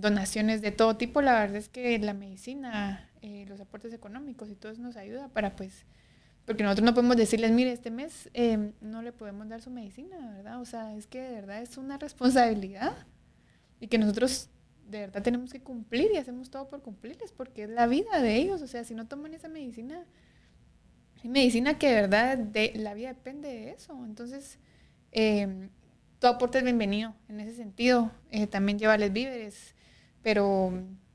[0.00, 1.20] donaciones de todo tipo.
[1.20, 3.10] La verdad es que la medicina,
[3.46, 5.84] los aportes económicos y todo eso nos ayuda para pues
[6.46, 10.32] porque nosotros no podemos decirles, mire, este mes em, no le podemos dar su medicina,
[10.36, 10.60] ¿verdad?
[10.60, 12.94] O sea, es que de verdad es una responsabilidad
[13.80, 14.50] y que nosotros
[14.88, 18.36] de verdad tenemos que cumplir y hacemos todo por cumplirles, porque es la vida de
[18.36, 18.60] ellos.
[18.60, 20.04] O sea, si no toman esa medicina,
[21.22, 24.04] hay medicina que de verdad de, la vida depende de eso.
[24.04, 24.58] Entonces,
[25.12, 25.70] eh,
[26.18, 28.10] tu aporte es bienvenido en ese sentido.
[28.30, 29.74] Eh, también llevarles víveres,
[30.22, 30.72] pero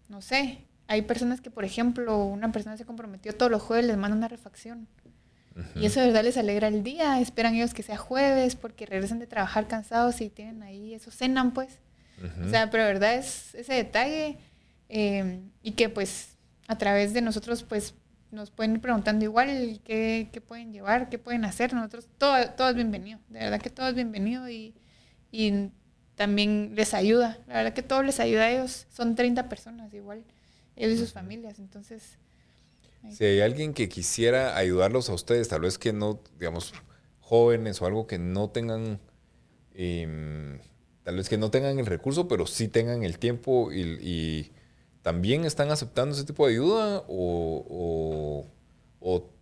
[0.07, 3.97] no sé, hay personas que, por ejemplo, una persona se comprometió todos los jueves, les
[3.97, 4.87] manda una refacción
[5.76, 7.19] y eso de verdad les alegra el día.
[7.19, 11.54] Esperan ellos que sea jueves porque regresan de trabajar cansados y tienen ahí, eso cenan
[11.54, 11.80] pues.
[12.45, 14.38] O sea, pero verdad es ese detalle
[14.89, 16.36] eh, y que pues
[16.67, 17.93] a través de nosotros pues
[18.32, 21.74] nos pueden ir preguntando igual qué, qué pueden llevar, qué pueden hacer.
[21.74, 23.19] Nosotros, todo, todo es bienvenido.
[23.30, 24.76] De verdad que todo es bienvenido y,
[25.32, 25.72] y
[26.15, 27.39] también les ayuda.
[27.48, 28.86] La verdad que todo les ayuda a ellos.
[28.91, 30.24] Son 30 personas igual,
[30.76, 31.60] ellos y sus familias.
[31.60, 32.17] Entonces...
[33.09, 36.73] Si hay alguien que quisiera ayudarlos a ustedes, tal vez que no, digamos,
[37.21, 38.99] jóvenes o algo que no tengan,
[39.73, 40.59] em,
[41.03, 44.51] tal vez que no tengan el recurso, pero sí tengan el tiempo y
[45.01, 48.45] ¿también están aceptando ese tipo de ayuda o,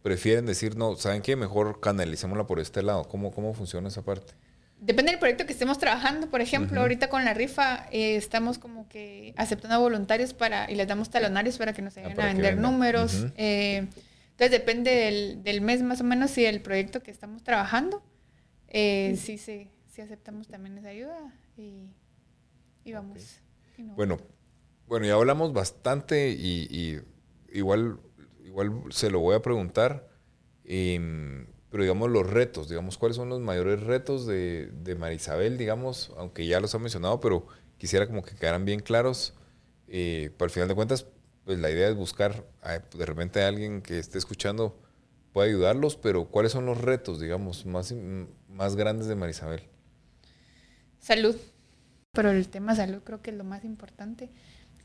[0.02, 1.36] prefieren decir, no, ¿saben qué?
[1.36, 3.04] Mejor canalicémosla por este lado.
[3.10, 4.34] ¿Cómo, cómo funciona esa parte?
[4.80, 6.30] Depende del proyecto que estemos trabajando.
[6.30, 10.88] Por ejemplo, ahorita con la rifa eh, estamos como que aceptando voluntarios para y les
[10.88, 13.28] damos talonarios para que nos ayuden ah, a vender números.
[13.38, 13.88] Eh,
[14.32, 18.04] entonces depende del, mes más o menos y del proyecto que estamos trabajando.
[18.68, 21.90] Eh, sí, sí, sí aceptamos también esa ayuda y,
[22.94, 23.40] vamos.
[23.96, 24.18] Bueno,
[24.88, 27.00] bueno, ya hablamos bastante y,
[27.52, 28.00] igual,
[28.46, 30.08] igual se lo voy a preguntar,
[30.66, 36.14] em, pero digamos los retos, digamos, ¿cuáles son los mayores retos de, de Marisabel, digamos,
[36.18, 37.48] aunque ya los ha mencionado, pero
[37.78, 39.34] quisiera como que quedaran bien claros.
[39.88, 41.06] Eh, para el final de cuentas,
[41.46, 42.46] pues la idea es buscar
[42.94, 44.78] de repente a alguien que esté escuchando
[45.32, 47.94] pueda ayudarlos, pero ¿cuáles son los retos, digamos, más,
[48.50, 49.62] más grandes de Marisabel?
[51.00, 51.36] Salud.
[52.12, 54.30] Pero el tema salud creo que es lo más importante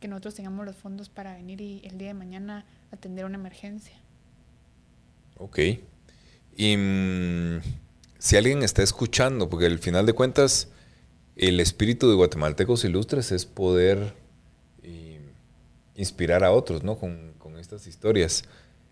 [0.03, 3.95] que nosotros tengamos los fondos para venir y el día de mañana atender una emergencia.
[5.39, 5.61] Ok.
[6.57, 7.61] Y mm,
[8.19, 10.72] si alguien está escuchando, porque al final de cuentas,
[11.43, 14.15] el espíritu de Guatemaltecos Ilustres es poder
[14.85, 15.19] eh,
[15.97, 16.97] inspirar a otros, ¿no?
[16.99, 18.43] Con, estas historias.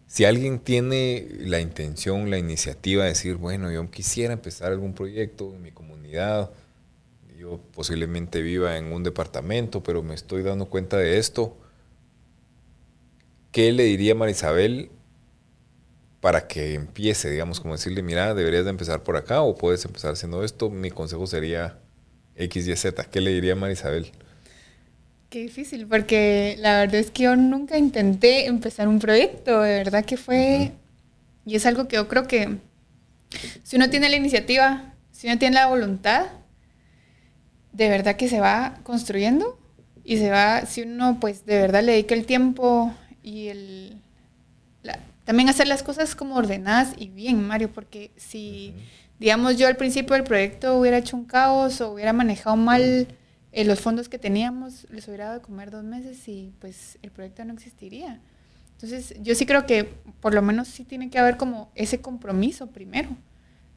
[0.07, 5.53] Si alguien tiene la intención, la iniciativa de decir, bueno, yo quisiera empezar algún proyecto
[5.57, 6.51] en mi comunidad,
[7.37, 11.57] yo posiblemente viva en un departamento, pero me estoy dando cuenta de esto.
[13.51, 14.93] ¿Qué le diría Marisabel
[16.21, 20.13] para que empiece, digamos, como decirle, mira, deberías de empezar por acá o puedes empezar
[20.13, 20.71] haciendo esto?
[20.71, 21.81] Mi consejo sería
[22.41, 23.05] X, Y, Z.
[23.05, 24.11] ¿Qué le diría a Marisabel?
[25.29, 30.05] Qué difícil, porque la verdad es que yo nunca intenté empezar un proyecto, de verdad
[30.05, 30.73] que fue,
[31.47, 32.59] y es algo que yo creo que
[33.63, 36.27] si uno tiene la iniciativa, si uno tiene la voluntad,
[37.73, 39.57] de verdad que se va construyendo
[40.05, 44.03] y se va, si uno pues de verdad le dedica el tiempo y el...
[45.25, 48.75] también hacer las cosas como ordenadas y bien, Mario, porque si,
[49.19, 53.09] digamos, yo al principio del proyecto hubiera hecho un caos o hubiera manejado mal
[53.53, 57.11] eh, los fondos que teníamos, les hubiera dado de comer dos meses y pues el
[57.11, 58.21] proyecto no existiría.
[58.73, 59.85] Entonces, yo sí creo que
[60.21, 63.11] por lo menos sí tiene que haber como ese compromiso primero,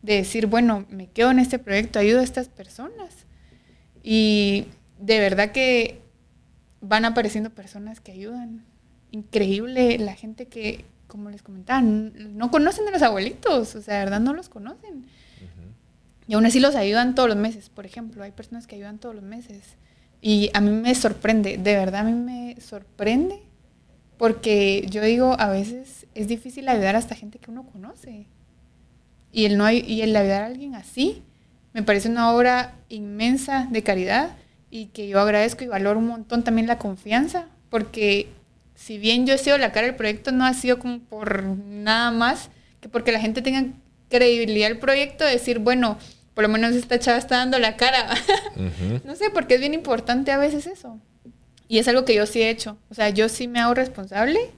[0.01, 3.25] de decir, bueno, me quedo en este proyecto, ayudo a estas personas
[4.03, 4.67] y
[4.99, 6.01] de verdad que
[6.81, 8.63] van apareciendo personas que ayudan.
[9.11, 14.05] Increíble la gente que, como les comentaba, no conocen a los abuelitos, o sea, de
[14.05, 15.05] verdad no los conocen.
[16.27, 19.13] Y aún así los ayudan todos los meses, por ejemplo, hay personas que ayudan todos
[19.13, 19.75] los meses.
[20.21, 23.41] Y a mí me sorprende, de verdad a mí me sorprende,
[24.17, 28.27] porque yo digo, a veces es difícil ayudar a esta gente que uno conoce.
[29.33, 31.23] Y el, no y el ayudar a alguien así,
[31.73, 34.37] me parece una obra inmensa de caridad
[34.69, 38.29] y que yo agradezco y valoro un montón también la confianza, porque
[38.83, 42.11] si bien yo he sido la cara del proyecto, no ha sido como por nada
[42.11, 42.49] más
[42.81, 43.67] que porque la gente tenga
[44.09, 45.97] credibilidad al proyecto, decir, bueno,
[46.33, 48.09] por lo menos esta chava está dando la cara.
[49.05, 50.99] no sé, porque es bien importante a veces eso.
[51.69, 52.77] Y es algo que yo sí he hecho.
[52.89, 54.51] O sea, yo sí me hago responsable.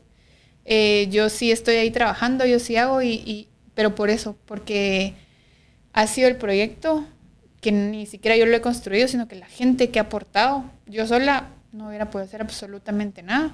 [0.65, 5.13] Eh, yo sí estoy ahí trabajando, yo sí hago, y, y, pero por eso, porque
[5.93, 7.05] ha sido el proyecto
[7.61, 11.05] que ni siquiera yo lo he construido, sino que la gente que ha aportado, yo
[11.05, 13.53] sola no hubiera podido hacer absolutamente nada.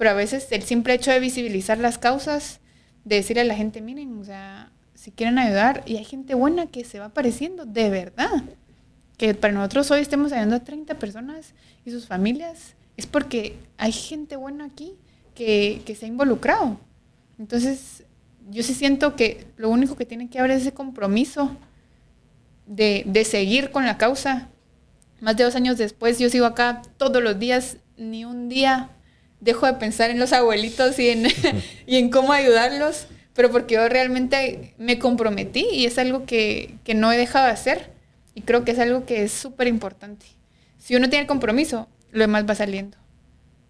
[0.00, 2.60] Pero a veces el simple hecho de visibilizar las causas,
[3.04, 6.68] de decirle a la gente, miren, o sea, si quieren ayudar, y hay gente buena
[6.68, 8.44] que se va apareciendo, de verdad.
[9.18, 11.52] Que para nosotros hoy estemos ayudando a 30 personas
[11.84, 14.94] y sus familias, es porque hay gente buena aquí
[15.34, 16.80] que, que se ha involucrado.
[17.38, 18.04] Entonces,
[18.48, 21.54] yo sí siento que lo único que tiene que haber es ese compromiso
[22.66, 24.48] de, seguir con la causa.
[25.20, 28.88] Más de dos años después, yo sigo acá todos los días, ni un día
[29.40, 31.26] dejo de pensar en los abuelitos y en,
[31.86, 36.94] y en cómo ayudarlos, pero porque yo realmente me comprometí y es algo que, que
[36.94, 37.90] no he dejado de hacer
[38.34, 40.26] y creo que es algo que es súper importante.
[40.78, 42.96] Si uno tiene el compromiso, lo demás va saliendo.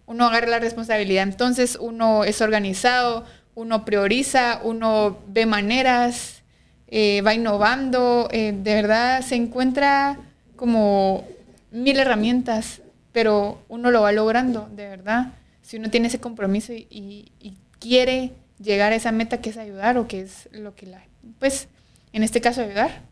[0.05, 6.41] Uno agarra la responsabilidad, entonces uno es organizado, uno prioriza, uno ve maneras,
[6.87, 10.17] eh, va innovando, eh, de verdad se encuentra
[10.55, 11.25] como
[11.71, 15.33] mil herramientas, pero uno lo va logrando, de verdad.
[15.61, 19.97] Si uno tiene ese compromiso y, y quiere llegar a esa meta que es ayudar
[19.97, 21.03] o que es lo que la,
[21.39, 21.67] pues,
[22.13, 23.03] en este caso ayudar.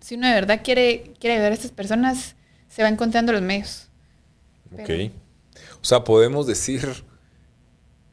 [0.00, 2.34] Si uno de verdad quiere, quiere ayudar a estas personas,
[2.68, 3.88] se va encontrando los medios.
[4.72, 5.12] Ok.
[5.80, 7.04] O sea, podemos decir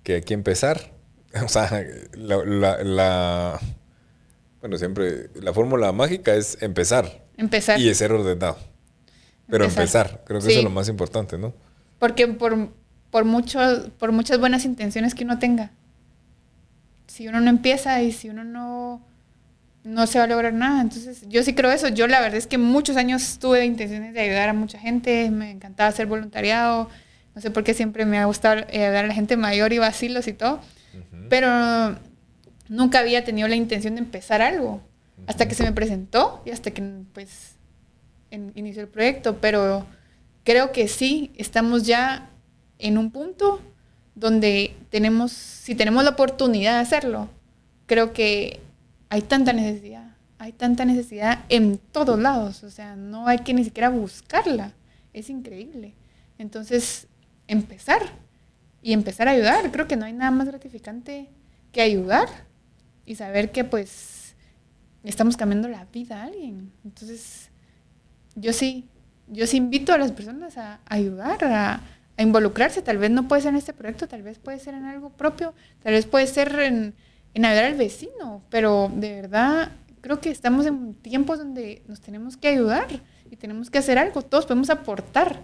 [0.04, 0.92] que hay que empezar.
[1.46, 3.60] O sea, la,
[4.62, 7.24] bueno, siempre la fórmula mágica es empezar.
[7.38, 7.80] Empezar.
[7.80, 8.58] Y ser ordenado.
[9.48, 11.54] Pero empezar, creo que eso es lo más importante, ¿no?
[12.00, 12.70] Porque por,
[13.12, 13.60] por, mucho,
[13.98, 15.72] por muchas buenas intenciones que uno tenga,
[17.08, 19.02] si uno no empieza y si uno no,
[19.84, 20.82] no se va a lograr nada.
[20.82, 21.88] Entonces, yo sí creo eso.
[21.88, 25.52] Yo la verdad es que muchos años tuve intenciones de ayudar a mucha gente, me
[25.52, 26.90] encantaba hacer voluntariado,
[27.36, 29.78] no sé por qué siempre me ha gustado eh, ayudar a la gente mayor y
[29.78, 30.60] vacilos y todo,
[31.30, 31.98] pero
[32.68, 34.82] nunca había tenido la intención de empezar algo,
[35.28, 36.84] hasta que se me presentó y hasta que
[37.14, 37.56] pues
[38.32, 39.86] inició el proyecto, pero
[40.44, 42.29] creo que sí, estamos ya
[42.80, 43.62] en un punto
[44.16, 47.30] donde tenemos, si tenemos la oportunidad de hacerlo,
[47.86, 48.60] creo que
[49.10, 53.64] hay tanta necesidad, hay tanta necesidad en todos lados, o sea, no hay que ni
[53.64, 54.74] siquiera buscarla,
[55.14, 55.94] es increíble.
[56.38, 57.08] Entonces,
[57.48, 58.02] empezar
[58.82, 61.30] y empezar a ayudar, creo que no hay nada más gratificante
[61.72, 62.28] que ayudar
[63.06, 64.36] y saber que pues
[65.04, 66.72] estamos cambiando la vida a alguien.
[66.86, 67.50] Entonces,
[68.36, 68.88] yo sí,
[69.28, 71.82] yo sí invito a las personas a, ayudar, a,
[72.20, 72.82] a involucrarse.
[72.82, 75.54] Tal vez no puede ser en este proyecto, tal vez puede ser en algo propio,
[75.82, 76.94] tal vez puede ser en,
[77.34, 82.36] en ayudar al vecino, pero de verdad creo que estamos en tiempos donde nos tenemos
[82.36, 82.88] que ayudar
[83.32, 85.42] y tenemos que hacer algo, todos podemos aportar.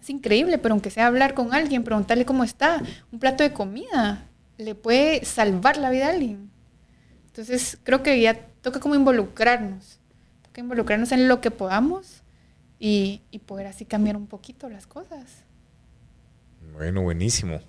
[0.00, 2.82] Es increíble, pero aunque sea hablar con alguien, preguntarle cómo está,
[3.12, 4.26] un plato de comida,
[4.58, 6.50] le puede salvar la vida a alguien.
[7.26, 10.00] Entonces creo que ya toca como involucrarnos,
[10.42, 12.22] toca involucrarnos en lo que podamos
[12.80, 15.45] y, y poder así cambiar un poquito las cosas.
[16.76, 17.60] Bueno, buenísimo.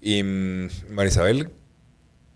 [0.00, 1.50] Y mm, Marisabel,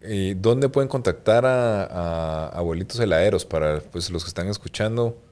[0.01, 5.23] eh, ¿dónde pueden contactar a, abuelitos heladeros para pues, los que están escuchando?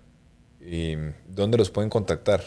[0.60, 0.94] Y,
[1.26, 2.42] ¿Dónde los pueden contactar?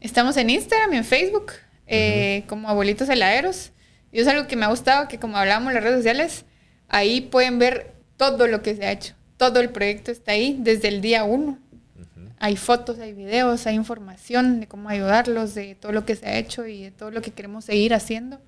[0.00, 1.52] Estamos en Instagram y en Facebook
[1.86, 3.70] eh, como abuelitos heladeros.
[4.10, 6.44] Y es algo que me ha gustado, que como hablábamos en las redes sociales,
[6.88, 9.14] ahí pueden ver todo lo que se ha hecho.
[9.36, 11.60] Todo el proyecto está ahí desde el día uno.
[12.40, 16.38] Hay fotos, hay videos, hay información de cómo ayudarlos, de todo lo que se ha
[16.38, 18.40] hecho y de todo lo que queremos seguir haciendo.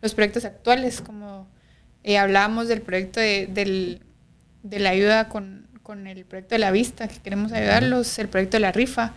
[0.00, 1.48] Los proyectos actuales, como
[2.04, 4.00] eh, hablábamos del proyecto de,
[4.62, 5.68] la ayuda con,
[6.06, 9.14] el proyecto de la vista, que queremos ayudarlos, el proyecto de la rifa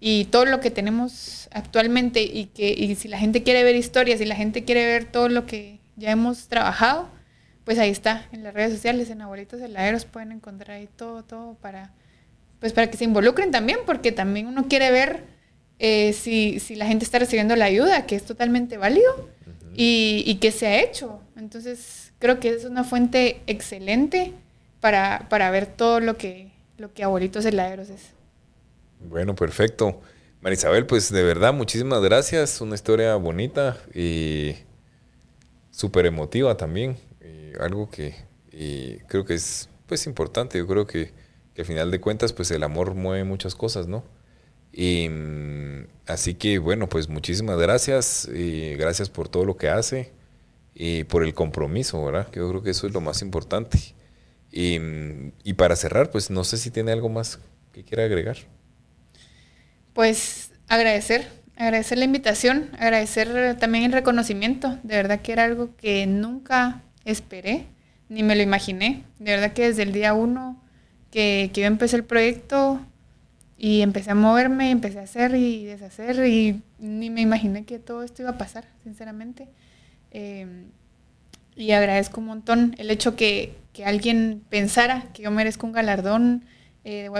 [0.00, 4.18] y todo lo que tenemos actualmente y que y si la gente quiere ver historias,
[4.18, 7.08] si la gente quiere ver todo lo que ya hemos trabajado,
[7.64, 11.54] pues ahí está, en las redes sociales, en Abuelitos Heladeros pueden encontrar ahí todo, todo
[11.54, 11.92] para
[12.60, 15.24] pues para que se involucren también, porque también uno quiere ver
[15.78, 19.28] eh, si, la gente está recibiendo la ayuda, que es totalmente válido,
[19.74, 21.20] y, y que se ha hecho.
[21.36, 24.32] Entonces, creo que es una fuente excelente
[24.80, 28.10] para, ver todo lo que, lo que Abuelitos Heladeros es.
[29.00, 30.00] Bueno, perfecto.
[30.40, 32.60] Marisabel, pues de verdad, muchísimas gracias.
[32.60, 34.56] Una historia bonita y
[35.70, 36.96] súper emotiva también.
[37.60, 38.14] algo que
[39.06, 40.58] creo que es pues importante.
[40.58, 41.12] Yo creo que
[41.58, 44.04] que al final de cuentas, pues el amor mueve muchas cosas, ¿no?
[44.72, 50.12] Y mm, así que bueno, pues muchísimas gracias y gracias por todo lo que hace
[50.72, 52.28] y por el compromiso, ¿verdad?
[52.28, 53.76] Que yo creo que eso es lo más importante.
[54.52, 57.40] Y, mm, y para cerrar, pues no sé si tiene algo más
[57.72, 58.36] que quiera agregar.
[59.94, 64.78] Pues agradecer, agradecer la invitación, agradecer también el reconocimiento.
[64.84, 67.66] De verdad que era algo que nunca esperé,
[68.08, 69.02] ni me lo imaginé.
[69.18, 70.62] De verdad que desde el día uno
[71.10, 72.80] que, yo empecé el proyecto
[73.56, 78.02] y empecé a moverme, empecé a hacer y deshacer y ni me imaginé que todo
[78.02, 79.48] esto iba a pasar, sinceramente.
[80.10, 80.66] Em,
[81.56, 86.44] y agradezco un montón el hecho que, que, alguien pensara que yo merezco un galardón
[86.84, 87.10] eh,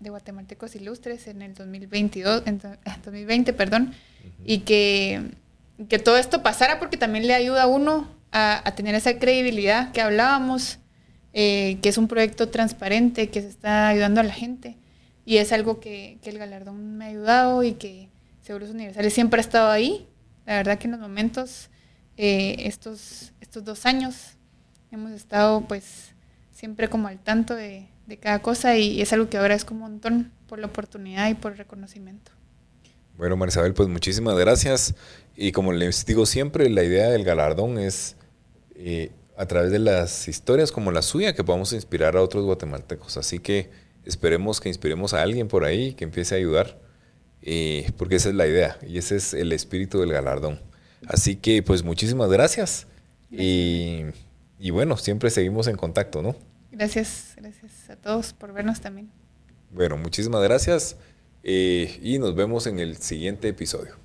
[0.00, 3.92] de, guatemaltecos ilustres en el 2022, en 2020, perdón,
[4.44, 5.30] y que,
[5.88, 9.92] que, todo esto pasara porque también le ayuda a uno a, a tener esa credibilidad
[9.92, 10.78] que hablábamos
[11.38, 14.78] eh, que es un proyecto transparente, que se está ayudando a la gente.
[15.26, 18.08] Y es algo que, que el galardón me ha ayudado y que
[18.40, 20.08] Seguros Universales siempre ha estado ahí.
[20.46, 21.68] La verdad que en los momentos,
[22.16, 24.38] eh, estos, estos dos años,
[24.90, 26.14] hemos estado pues
[26.52, 30.32] siempre como al tanto de, de cada cosa y es algo que agradezco un montón
[30.48, 32.32] por la oportunidad y por el reconocimiento.
[33.18, 34.94] Bueno, Marisabel, pues muchísimas gracias.
[35.36, 38.16] Y como les digo siempre, la idea del galardón es
[38.74, 43.16] eh, a través de las historias como la suya que podamos inspirar a otros guatemaltecos.
[43.16, 43.70] Así que
[44.04, 46.80] esperemos que inspiremos a alguien por ahí que empiece a ayudar.
[47.42, 50.60] eh, porque esa es la idea y ese es el espíritu del galardón.
[51.06, 52.86] Así que pues muchísimas gracias,
[53.30, 54.02] Y,
[54.58, 56.36] y bueno, siempre seguimos en contacto, ¿no?
[56.70, 59.10] Gracias, gracias a todos por vernos también.
[59.70, 60.96] Bueno, muchísimas gracias
[61.42, 63.96] eh, y nos vemos en el siguiente episodio.